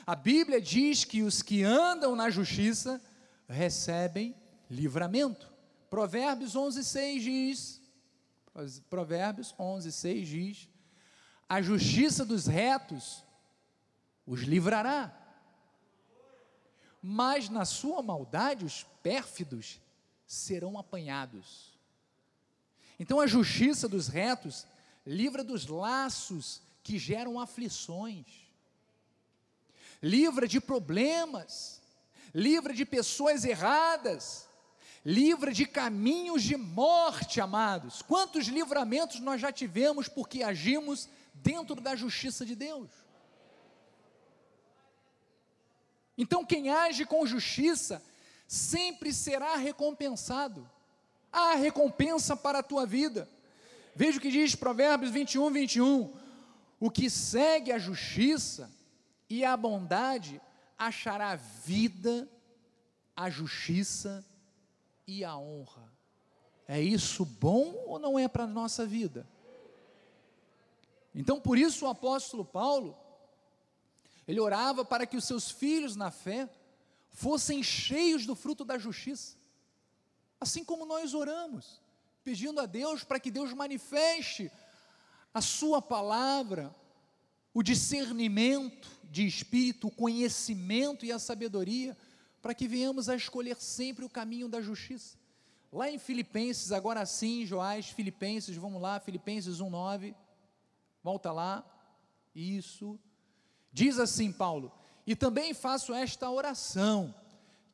[0.06, 3.02] A Bíblia diz que os que andam na justiça
[3.50, 4.34] recebem
[4.70, 5.52] livramento.
[5.90, 7.82] Provérbios 11:6 diz,
[8.90, 10.70] Provérbios 11:6 diz:
[11.50, 13.26] A justiça dos retos
[14.26, 15.27] os livrará
[17.02, 19.80] mas na sua maldade os pérfidos
[20.26, 21.74] serão apanhados.
[23.00, 24.66] Então a justiça dos retos
[25.06, 28.26] livra dos laços que geram aflições,
[30.02, 31.82] livra de problemas,
[32.34, 34.48] livra de pessoas erradas,
[35.06, 38.02] livra de caminhos de morte, amados.
[38.02, 42.90] Quantos livramentos nós já tivemos porque agimos dentro da justiça de Deus?
[46.18, 48.02] Então, quem age com justiça
[48.48, 50.68] sempre será recompensado.
[51.32, 53.30] Há recompensa para a tua vida.
[53.96, 56.14] Veja o que diz Provérbios 21, 21.
[56.80, 58.72] O que segue a justiça
[59.30, 60.42] e a bondade
[60.78, 62.28] achará vida,
[63.16, 64.26] a justiça
[65.06, 65.92] e a honra.
[66.68, 69.28] É isso bom ou não é para a nossa vida?
[71.16, 72.96] Então, por isso o apóstolo Paulo,
[74.28, 76.50] ele orava para que os seus filhos na fé
[77.10, 79.38] fossem cheios do fruto da justiça.
[80.40, 81.82] Assim como nós oramos,
[82.24, 84.52] pedindo a Deus para que Deus manifeste
[85.34, 86.76] a Sua palavra,
[87.54, 91.98] o discernimento de espírito, o conhecimento e a sabedoria,
[92.42, 95.18] para que venhamos a escolher sempre o caminho da justiça.
[95.72, 100.14] Lá em Filipenses, agora sim, Joás, Filipenses, vamos lá, Filipenses 1,9,
[101.04, 101.66] volta lá,
[102.36, 103.00] isso.
[103.78, 104.72] Diz assim, Paulo:
[105.06, 107.14] E também faço esta oração,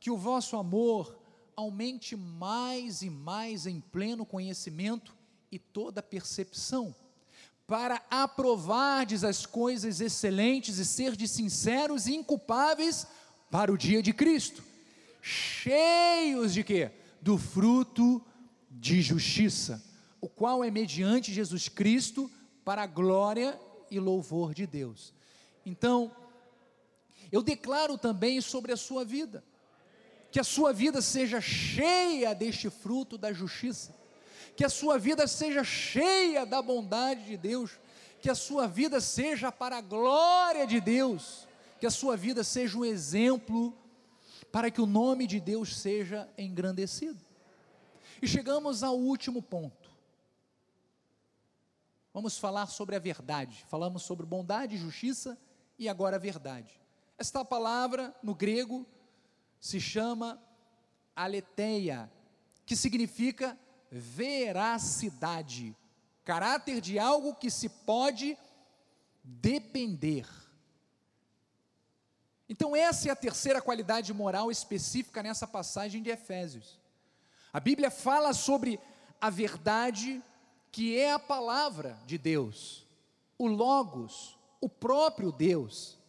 [0.02, 1.18] que o vosso amor
[1.56, 5.16] aumente mais e mais em pleno conhecimento
[5.50, 6.94] e toda percepção,
[7.66, 13.08] para aprovardes as coisas excelentes e serdes sinceros e inculpáveis
[13.50, 14.62] para o dia de Cristo,
[15.22, 16.92] cheios de quê?
[17.22, 18.22] Do fruto
[18.70, 19.82] de justiça,
[20.20, 22.30] o qual é mediante Jesus Cristo
[22.66, 23.58] para a glória
[23.90, 25.14] e louvor de Deus.
[25.66, 26.16] Então,
[27.32, 29.44] eu declaro também sobre a sua vida,
[30.32, 33.96] que a sua vida seja cheia deste fruto da justiça,
[34.56, 37.80] que a sua vida seja cheia da bondade de Deus,
[38.22, 41.48] que a sua vida seja para a glória de Deus,
[41.80, 43.76] que a sua vida seja um exemplo
[44.52, 47.20] para que o nome de Deus seja engrandecido.
[48.22, 49.92] E chegamos ao último ponto.
[52.14, 53.66] Vamos falar sobre a verdade.
[53.68, 55.38] Falamos sobre bondade e justiça
[55.90, 56.80] agora a verdade.
[57.18, 58.86] Esta palavra no grego
[59.60, 60.42] se chama
[61.16, 62.12] aletheia,
[62.66, 63.58] que significa
[63.92, 65.76] veracidade,
[66.24, 68.38] caráter de algo que se pode
[69.24, 70.28] depender.
[72.50, 76.80] Então, essa é a terceira qualidade moral específica nessa passagem de Efésios.
[77.52, 78.80] A Bíblia fala sobre
[79.22, 80.22] a verdade
[80.72, 82.88] que é a palavra de Deus,
[83.38, 86.00] o Logos, o próprio Deus.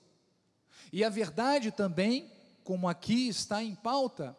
[0.93, 2.31] E a verdade também
[2.63, 4.37] como aqui está em pauta,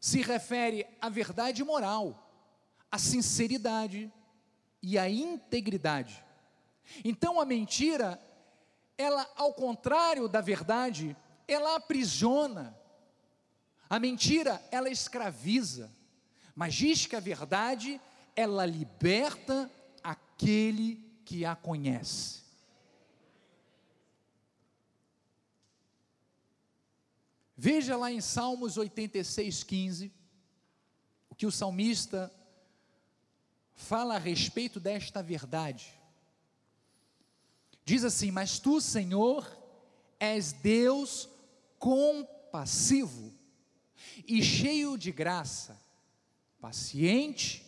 [0.00, 2.30] se refere à verdade moral,
[2.90, 4.12] à sinceridade
[4.82, 6.22] e à integridade.
[7.04, 8.20] Então a mentira,
[8.96, 11.16] ela, ao contrário da verdade,
[11.46, 12.76] ela aprisiona.
[13.88, 15.90] A mentira, ela escraviza.
[16.54, 18.00] Mas diz que a verdade,
[18.34, 19.70] ela liberta
[20.02, 22.47] aquele que a conhece.
[27.60, 30.12] Veja lá em Salmos 86, 15,
[31.28, 32.32] o que o salmista
[33.74, 35.92] fala a respeito desta verdade.
[37.84, 39.44] Diz assim: Mas tu, Senhor,
[40.20, 41.28] és Deus
[41.80, 43.34] compassivo
[44.24, 45.76] e cheio de graça,
[46.60, 47.66] paciente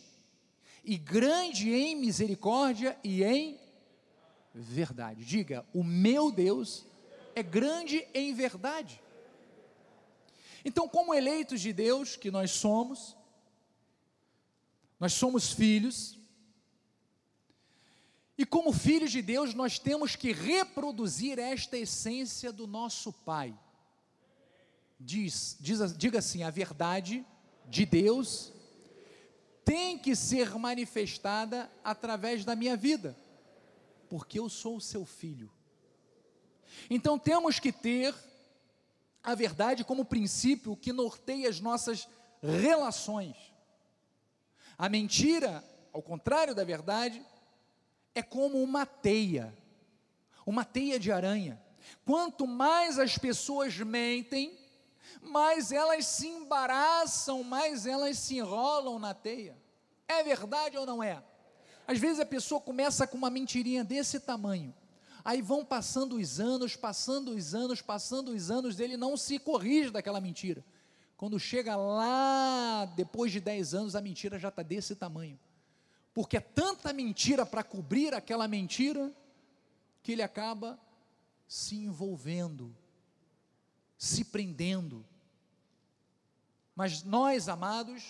[0.85, 3.59] e grande em misericórdia e em
[4.53, 5.25] verdade.
[5.25, 6.85] Diga: O meu Deus
[7.35, 9.01] é grande em verdade.
[10.63, 13.15] Então, como eleitos de Deus que nós somos,
[14.99, 16.19] nós somos filhos,
[18.37, 23.57] e como filhos de Deus, nós temos que reproduzir esta essência do nosso Pai.
[24.99, 27.25] Diz, diz, diga assim: a verdade
[27.67, 28.51] de Deus
[29.63, 33.15] tem que ser manifestada através da minha vida,
[34.09, 35.51] porque eu sou o seu filho.
[36.89, 38.15] Então temos que ter
[39.23, 42.07] a verdade como princípio que norteia as nossas
[42.41, 43.35] relações.
[44.77, 45.63] A mentira,
[45.93, 47.23] ao contrário da verdade,
[48.15, 49.55] é como uma teia,
[50.45, 51.61] uma teia de aranha.
[52.05, 54.57] Quanto mais as pessoas mentem,
[55.21, 59.57] mais elas se embaraçam, mais elas se enrolam na teia.
[60.07, 61.23] É verdade ou não é?
[61.87, 64.73] Às vezes a pessoa começa com uma mentirinha desse tamanho,
[65.23, 69.91] Aí vão passando os anos, passando os anos, passando os anos, ele não se corrige
[69.91, 70.63] daquela mentira.
[71.15, 75.39] Quando chega lá, depois de 10 anos, a mentira já está desse tamanho.
[76.13, 79.13] Porque é tanta mentira para cobrir aquela mentira,
[80.01, 80.79] que ele acaba
[81.47, 82.75] se envolvendo,
[83.97, 85.05] se prendendo.
[86.75, 88.03] Mas nós, amados,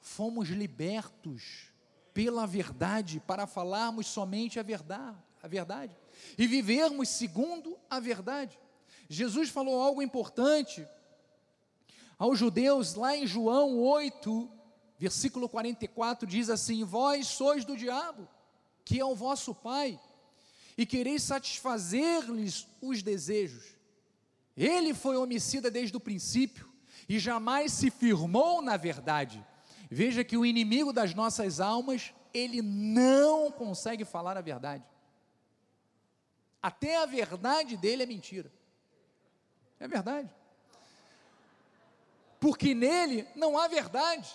[0.00, 1.70] fomos libertos
[2.14, 5.94] pela verdade para falarmos somente a verdade, a verdade
[6.36, 8.58] e vivermos segundo a verdade.
[9.08, 10.86] Jesus falou algo importante
[12.18, 14.50] aos judeus lá em João 8,
[14.98, 18.28] versículo 44, diz assim: Vós sois do diabo,
[18.84, 20.00] que é o vosso pai,
[20.76, 23.76] e quereis satisfazer-lhes os desejos.
[24.56, 26.72] Ele foi homicida desde o princípio
[27.08, 29.44] e jamais se firmou na verdade.
[29.90, 34.84] Veja que o inimigo das nossas almas, ele não consegue falar a verdade.
[36.62, 38.52] Até a verdade dele é mentira.
[39.78, 40.30] É verdade.
[42.40, 44.28] Porque nele não há verdade.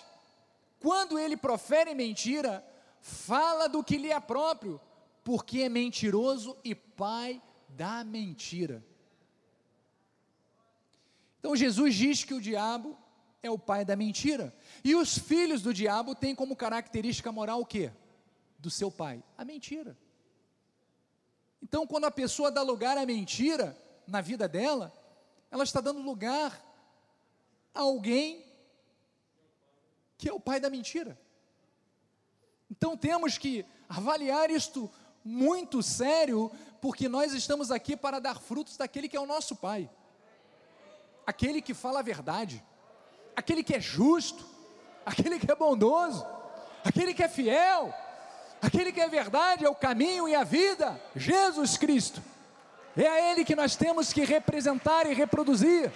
[0.80, 2.64] Quando ele profere mentira,
[3.00, 4.80] fala do que lhe é próprio,
[5.22, 8.84] porque é mentiroso e pai da mentira.
[11.38, 12.96] Então Jesus diz que o diabo
[13.42, 14.54] é o pai da mentira.
[14.84, 17.92] E os filhos do diabo têm como característica moral o quê?
[18.58, 19.96] Do seu pai, a mentira.
[21.62, 24.92] Então, quando a pessoa dá lugar à mentira na vida dela,
[25.50, 26.60] ela está dando lugar
[27.74, 28.44] a alguém
[30.18, 31.18] que é o pai da mentira.
[32.70, 34.90] Então, temos que avaliar isto
[35.24, 36.50] muito sério,
[36.80, 39.88] porque nós estamos aqui para dar frutos daquele que é o nosso pai,
[41.26, 42.64] aquele que fala a verdade.
[43.34, 44.46] Aquele que é justo,
[45.06, 46.26] aquele que é bondoso,
[46.84, 47.94] aquele que é fiel,
[48.62, 52.22] aquele que é verdade, é o caminho e a vida, Jesus Cristo.
[52.96, 55.90] É a Ele que nós temos que representar e reproduzir.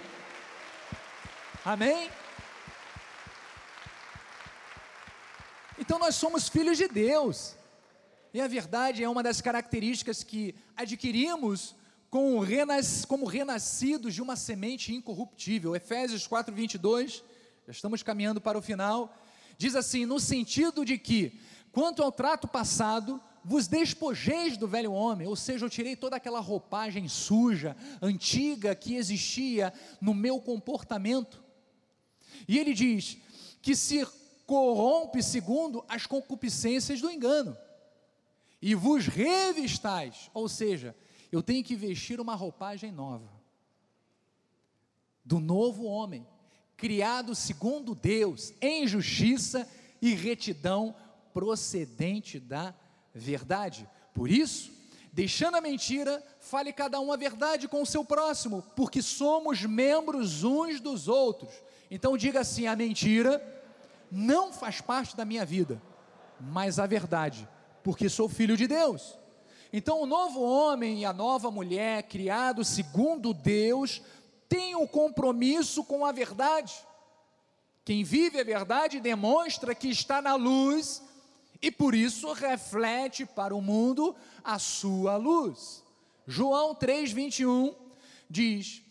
[1.63, 2.09] Amém?
[5.79, 7.55] Então nós somos filhos de Deus.
[8.33, 11.75] E a verdade é uma das características que adquirimos
[12.09, 15.75] com renas, como renascidos de uma semente incorruptível.
[15.75, 17.23] Efésios 4, 22,
[17.65, 19.15] já estamos caminhando para o final.
[19.57, 21.39] Diz assim: no sentido de que,
[21.77, 26.39] quanto ao trato passado, vos despojeis do velho homem, ou seja, eu tirei toda aquela
[26.39, 29.71] roupagem suja, antiga que existia
[30.01, 31.39] no meu comportamento.
[32.47, 33.19] E ele diz
[33.61, 34.03] que se
[34.47, 37.55] corrompe segundo as concupiscências do engano,
[38.59, 40.95] e vos revistais, ou seja,
[41.31, 43.29] eu tenho que vestir uma roupagem nova,
[45.23, 46.25] do novo homem,
[46.75, 49.69] criado segundo Deus, em justiça
[50.01, 50.95] e retidão
[51.37, 52.73] procedente da
[53.13, 53.87] verdade.
[54.11, 54.71] Por isso,
[55.13, 60.43] deixando a mentira, fale cada um a verdade com o seu próximo, porque somos membros
[60.43, 61.53] uns dos outros.
[61.91, 63.39] Então diga assim: a mentira
[64.11, 65.79] não faz parte da minha vida,
[66.41, 67.47] mas a verdade,
[67.83, 69.15] porque sou filho de Deus.
[69.71, 74.01] Então, o novo homem e a nova mulher, criados segundo Deus,
[74.49, 76.73] têm um compromisso com a verdade.
[77.85, 81.05] Quem vive a verdade demonstra que está na luz
[81.61, 85.83] e por isso reflete para o mundo a sua luz.
[86.25, 87.75] João 3:21
[88.29, 88.81] diz: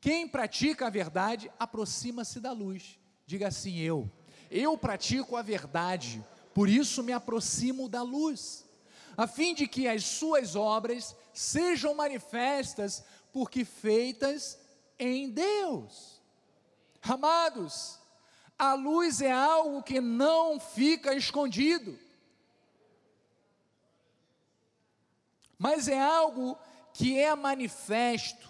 [0.00, 2.98] Quem pratica a verdade aproxima-se da luz.
[3.26, 4.10] Diga assim: eu.
[4.50, 8.68] Eu pratico a verdade, por isso me aproximo da luz
[9.18, 13.02] a fim de que as suas obras sejam manifestas,
[13.32, 14.56] porque feitas
[14.96, 16.22] em Deus.
[17.02, 17.98] Amados,
[18.56, 21.98] a luz é algo que não fica escondido,
[25.58, 26.56] mas é algo
[26.94, 28.48] que é manifesto.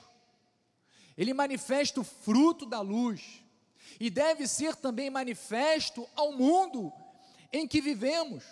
[1.16, 3.42] Ele manifesta o fruto da luz
[3.98, 6.92] e deve ser também manifesto ao mundo
[7.52, 8.44] em que vivemos.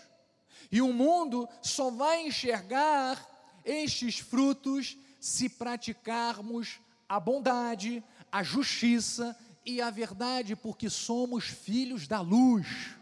[0.73, 3.25] E o mundo só vai enxergar
[3.65, 8.03] estes frutos se praticarmos a bondade,
[8.33, 12.97] a justiça e a verdade, porque somos filhos da luz.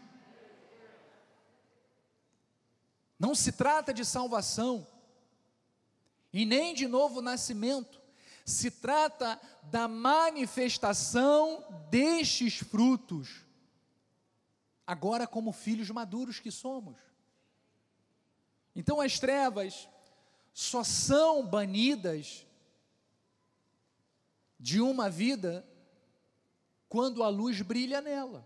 [3.17, 4.85] Não se trata de salvação
[6.35, 8.01] e nem de novo nascimento,
[8.43, 13.45] se trata da manifestação destes frutos,
[14.85, 16.97] agora como filhos maduros que somos.
[18.75, 19.87] Então as trevas
[20.53, 22.45] só são banidas
[24.59, 25.65] de uma vida
[26.89, 28.45] quando a luz brilha nela.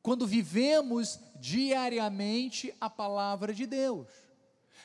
[0.00, 4.23] Quando vivemos diariamente a palavra de Deus.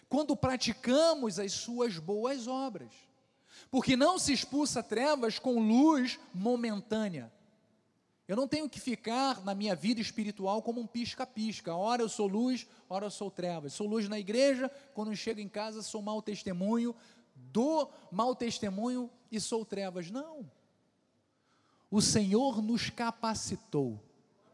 [0.09, 2.91] Quando praticamos as suas boas obras.
[3.69, 7.31] Porque não se expulsa trevas com luz momentânea.
[8.27, 11.75] Eu não tenho que ficar na minha vida espiritual como um pisca-pisca.
[11.75, 13.73] Ora eu sou luz, ora eu sou trevas.
[13.73, 16.95] Sou luz na igreja, quando chego em casa sou mau testemunho,
[17.35, 20.11] dou mau testemunho e sou trevas.
[20.11, 20.49] Não.
[21.89, 23.99] O Senhor nos capacitou.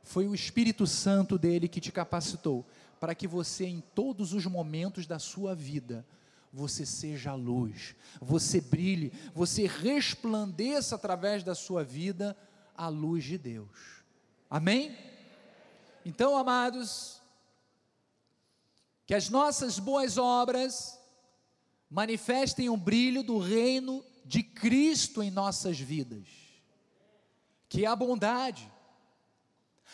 [0.03, 2.65] Foi o Espírito Santo dele que te capacitou
[3.05, 6.03] para que você em todos os momentos da sua vida
[6.51, 12.35] você seja a luz, você brilhe, você resplandeça através da sua vida
[12.75, 14.01] a luz de Deus.
[14.49, 14.97] Amém?
[16.03, 17.21] Então, amados,
[19.05, 20.99] que as nossas boas obras
[21.87, 26.27] manifestem o brilho do reino de Cristo em nossas vidas,
[27.69, 28.67] que é a bondade,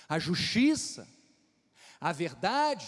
[0.08, 1.06] a justiça,
[2.02, 2.88] a verdade,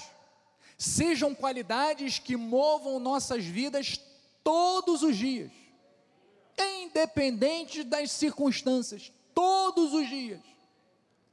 [0.78, 4.00] sejam qualidades que movam nossas vidas
[4.44, 5.52] todos os dias,
[6.58, 10.42] independente das circunstâncias, todos os dias.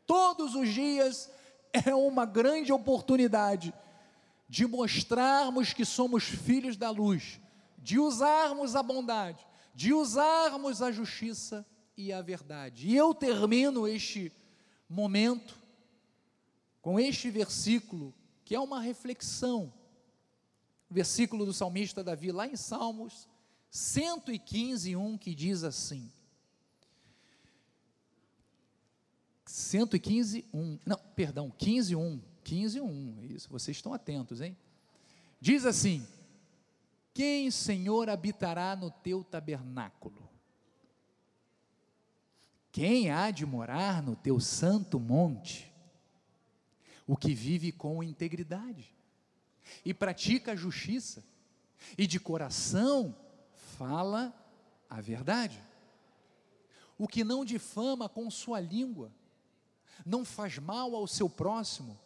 [0.07, 1.31] Todos os dias
[1.73, 3.73] é uma grande oportunidade
[4.49, 7.41] de mostrarmos que somos filhos da luz,
[7.79, 11.65] de usarmos a bondade, de usarmos a justiça
[11.97, 12.89] e a verdade.
[12.89, 14.33] E eu termino este
[14.89, 15.57] momento
[16.83, 18.13] com este versículo,
[18.51, 19.73] que é uma reflexão.
[20.91, 23.29] Versículo do salmista Davi, lá em Salmos
[23.71, 26.11] 115, 1, que diz assim:
[29.47, 34.57] 115, 1, não, perdão, 15, 1, 15, 1, isso, vocês estão atentos, hein?
[35.41, 36.05] Diz assim:
[37.15, 40.29] Quem, Senhor, habitará no teu tabernáculo?
[42.73, 45.70] Quem há de morar no teu santo monte?
[47.11, 48.95] O que vive com integridade
[49.85, 51.25] e pratica a justiça
[51.99, 53.17] e de coração
[53.77, 54.33] fala
[54.89, 55.61] a verdade.
[56.97, 59.11] O que não difama com sua língua,
[60.07, 61.99] não faz mal ao seu próximo,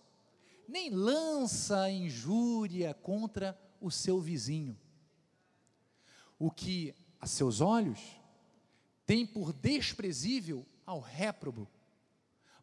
[0.67, 4.75] nem lança injúria contra o seu vizinho.
[6.39, 8.01] O que a seus olhos
[9.05, 11.69] tem por desprezível ao réprobo,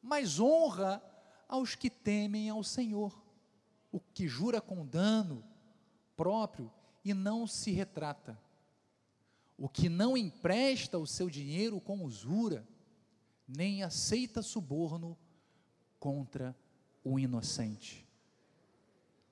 [0.01, 1.03] mas honra
[1.51, 3.13] aos que temem ao Senhor,
[3.91, 5.43] o que jura com dano
[6.15, 6.71] próprio
[7.03, 8.39] e não se retrata,
[9.57, 12.65] o que não empresta o seu dinheiro com usura,
[13.45, 15.17] nem aceita suborno
[15.99, 16.55] contra
[17.03, 18.07] o inocente.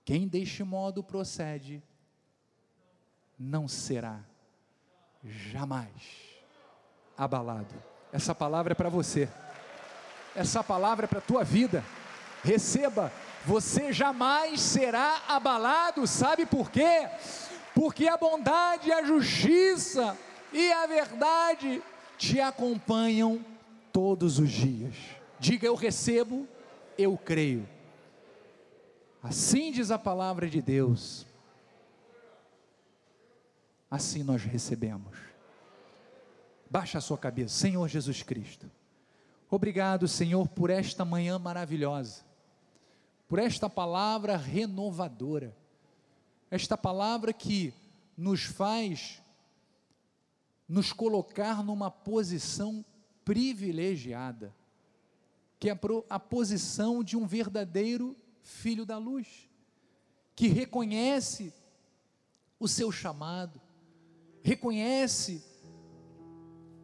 [0.03, 1.81] Quem deste modo procede,
[3.37, 4.25] não será
[5.23, 5.93] jamais
[7.15, 7.73] abalado.
[8.11, 9.29] Essa palavra é para você.
[10.35, 11.81] Essa palavra é para a tua vida.
[12.43, 13.11] Receba,
[13.45, 17.09] você jamais será abalado, sabe por quê?
[17.73, 20.17] Porque a bondade, a justiça
[20.51, 21.81] e a verdade
[22.17, 23.43] te acompanham
[23.91, 24.95] todos os dias.
[25.39, 26.47] Diga eu recebo,
[26.97, 27.67] eu creio.
[29.23, 31.25] Assim diz a palavra de Deus.
[33.89, 35.17] Assim nós recebemos.
[36.69, 38.69] Baixa a sua cabeça, Senhor Jesus Cristo.
[39.49, 42.28] Obrigado, Senhor, por esta manhã maravilhosa
[43.29, 45.55] por esta palavra renovadora,
[46.49, 47.71] esta palavra que
[48.17, 49.21] nos faz
[50.67, 52.83] nos colocar numa posição
[53.23, 54.53] privilegiada,
[55.59, 59.47] que é a posição de um verdadeiro filho da luz,
[60.35, 61.53] que reconhece
[62.59, 63.61] o seu chamado,
[64.41, 65.43] reconhece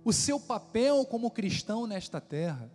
[0.03, 2.71] o seu papel como cristão nesta terra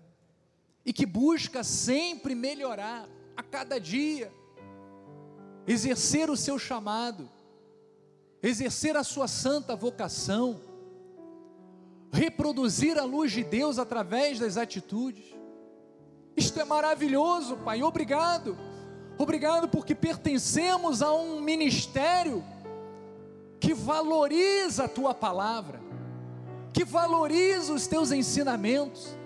[0.85, 3.09] e que busca sempre melhorar
[3.41, 4.31] a cada dia,
[5.67, 7.27] exercer o seu chamado,
[8.43, 10.61] exercer a sua santa vocação,
[12.13, 15.25] reproduzir a luz de Deus através das atitudes.
[16.37, 17.83] Isto é maravilhoso, Pai.
[17.83, 18.59] Obrigado.
[19.17, 22.45] Obrigado porque pertencemos a um ministério
[23.59, 25.81] que valoriza a tua palavra,
[26.75, 29.17] que valoriza os teus ensinamentos,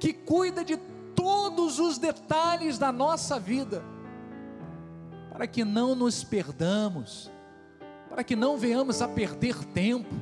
[0.00, 0.76] que cuida de
[1.22, 3.80] todos os detalhes da nossa vida,
[5.32, 7.30] para que não nos perdamos,
[8.10, 10.12] para que não venhamos a perder tempo,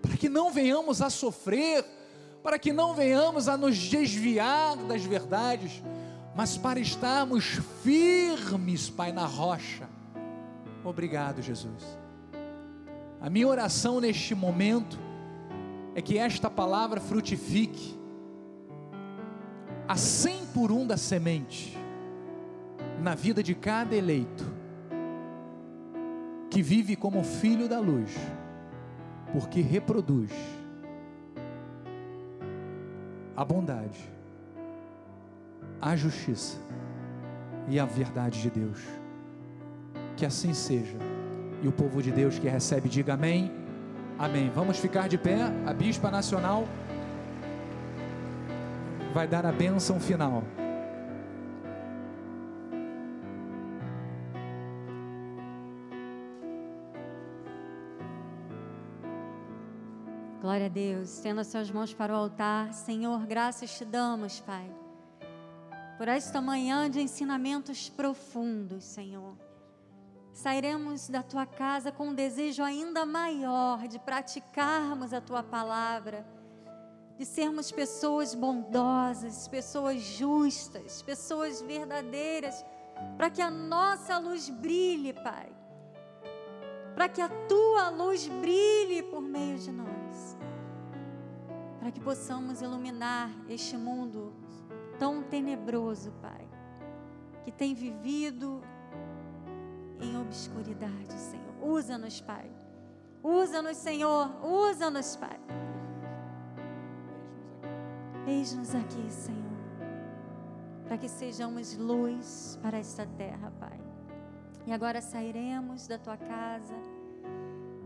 [0.00, 1.84] para que não venhamos a sofrer,
[2.40, 5.82] para que não venhamos a nos desviar das verdades,
[6.36, 9.88] mas para estarmos firmes, Pai, na rocha.
[10.84, 11.98] Obrigado, Jesus.
[13.20, 14.96] A minha oração neste momento
[15.96, 18.03] é que esta palavra frutifique
[19.86, 21.78] a cem por um da semente
[23.02, 24.44] na vida de cada eleito
[26.50, 28.14] que vive como filho da luz,
[29.32, 30.30] porque reproduz
[33.36, 33.98] a bondade,
[35.80, 36.56] a justiça
[37.68, 38.80] e a verdade de Deus.
[40.16, 40.96] Que assim seja.
[41.60, 43.50] E o povo de Deus que recebe, diga amém.
[44.18, 44.50] Amém.
[44.54, 45.38] Vamos ficar de pé.
[45.66, 46.68] A Bispa Nacional
[49.14, 50.42] vai dar a bênção final.
[60.40, 61.10] Glória a Deus.
[61.10, 62.72] Estenda as suas mãos para o altar.
[62.72, 64.68] Senhor, graças te damos, Pai,
[65.96, 69.36] por esta manhã de ensinamentos profundos, Senhor.
[70.32, 76.26] Sairemos da tua casa com um desejo ainda maior de praticarmos a tua palavra
[77.16, 82.64] de sermos pessoas bondosas, pessoas justas, pessoas verdadeiras,
[83.16, 85.52] para que a nossa luz brilhe, Pai.
[86.94, 90.36] Para que a tua luz brilhe por meio de nós.
[91.80, 94.32] Para que possamos iluminar este mundo
[94.98, 96.48] tão tenebroso, Pai,
[97.44, 98.62] que tem vivido
[100.00, 101.54] em obscuridade, Senhor.
[101.60, 102.50] Usa-nos, Pai.
[103.22, 104.30] Usa-nos, Senhor.
[104.44, 105.40] Usa-nos, Pai.
[108.26, 109.58] Eis-nos aqui, Senhor,
[110.84, 113.78] para que sejamos luz para esta terra, Pai.
[114.66, 116.74] E agora sairemos da tua casa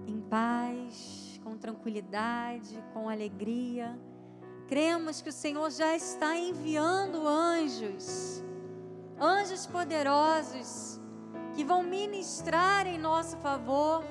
[0.06, 3.98] em paz, com tranquilidade, com alegria.
[4.68, 8.42] Cremos que o Senhor já está enviando anjos,
[9.20, 11.00] anjos poderosos,
[11.54, 14.04] que vão ministrar em nosso favor,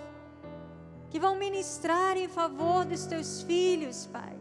[1.09, 4.36] que vão ministrar em favor dos teus filhos, Pai.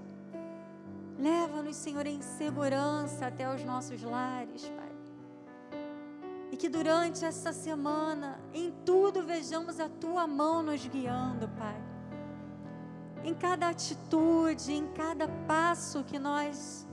[1.18, 5.80] Leva-nos, Senhor, em segurança até os nossos lares, Pai.
[6.52, 11.82] E que durante essa semana, em tudo, vejamos a tua mão nos guiando, Pai.
[13.24, 16.86] Em cada atitude, em cada passo que nós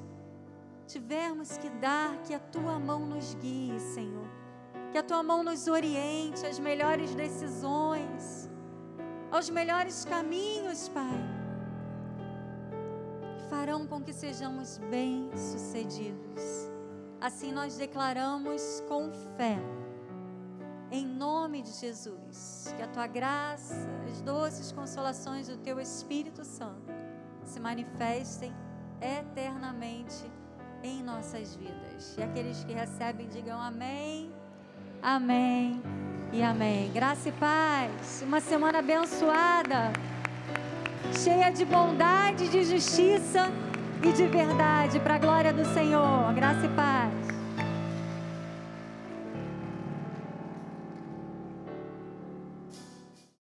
[0.88, 4.28] tivermos que dar, que a tua mão nos guie, Senhor.
[4.92, 8.50] Que a tua mão nos oriente às melhores decisões,
[9.30, 11.43] aos melhores caminhos, Pai
[13.54, 16.42] farão com que sejamos bem-sucedidos.
[17.22, 19.60] Assim nós declaramos com fé,
[20.92, 23.76] em nome de Jesus, que a tua graça,
[24.12, 26.92] as doces consolações do teu Espírito Santo
[27.44, 28.52] se manifestem
[29.00, 30.26] eternamente
[30.82, 32.16] em nossas vidas.
[32.18, 34.34] E aqueles que recebem, digam amém,
[35.00, 35.80] amém
[36.32, 36.92] e amém.
[36.92, 38.24] Graça e paz.
[38.26, 39.94] Uma semana abençoada
[41.12, 43.52] cheia de bondade, de justiça
[44.04, 46.34] e de verdade, para a glória do Senhor.
[46.34, 47.33] Graça e paz.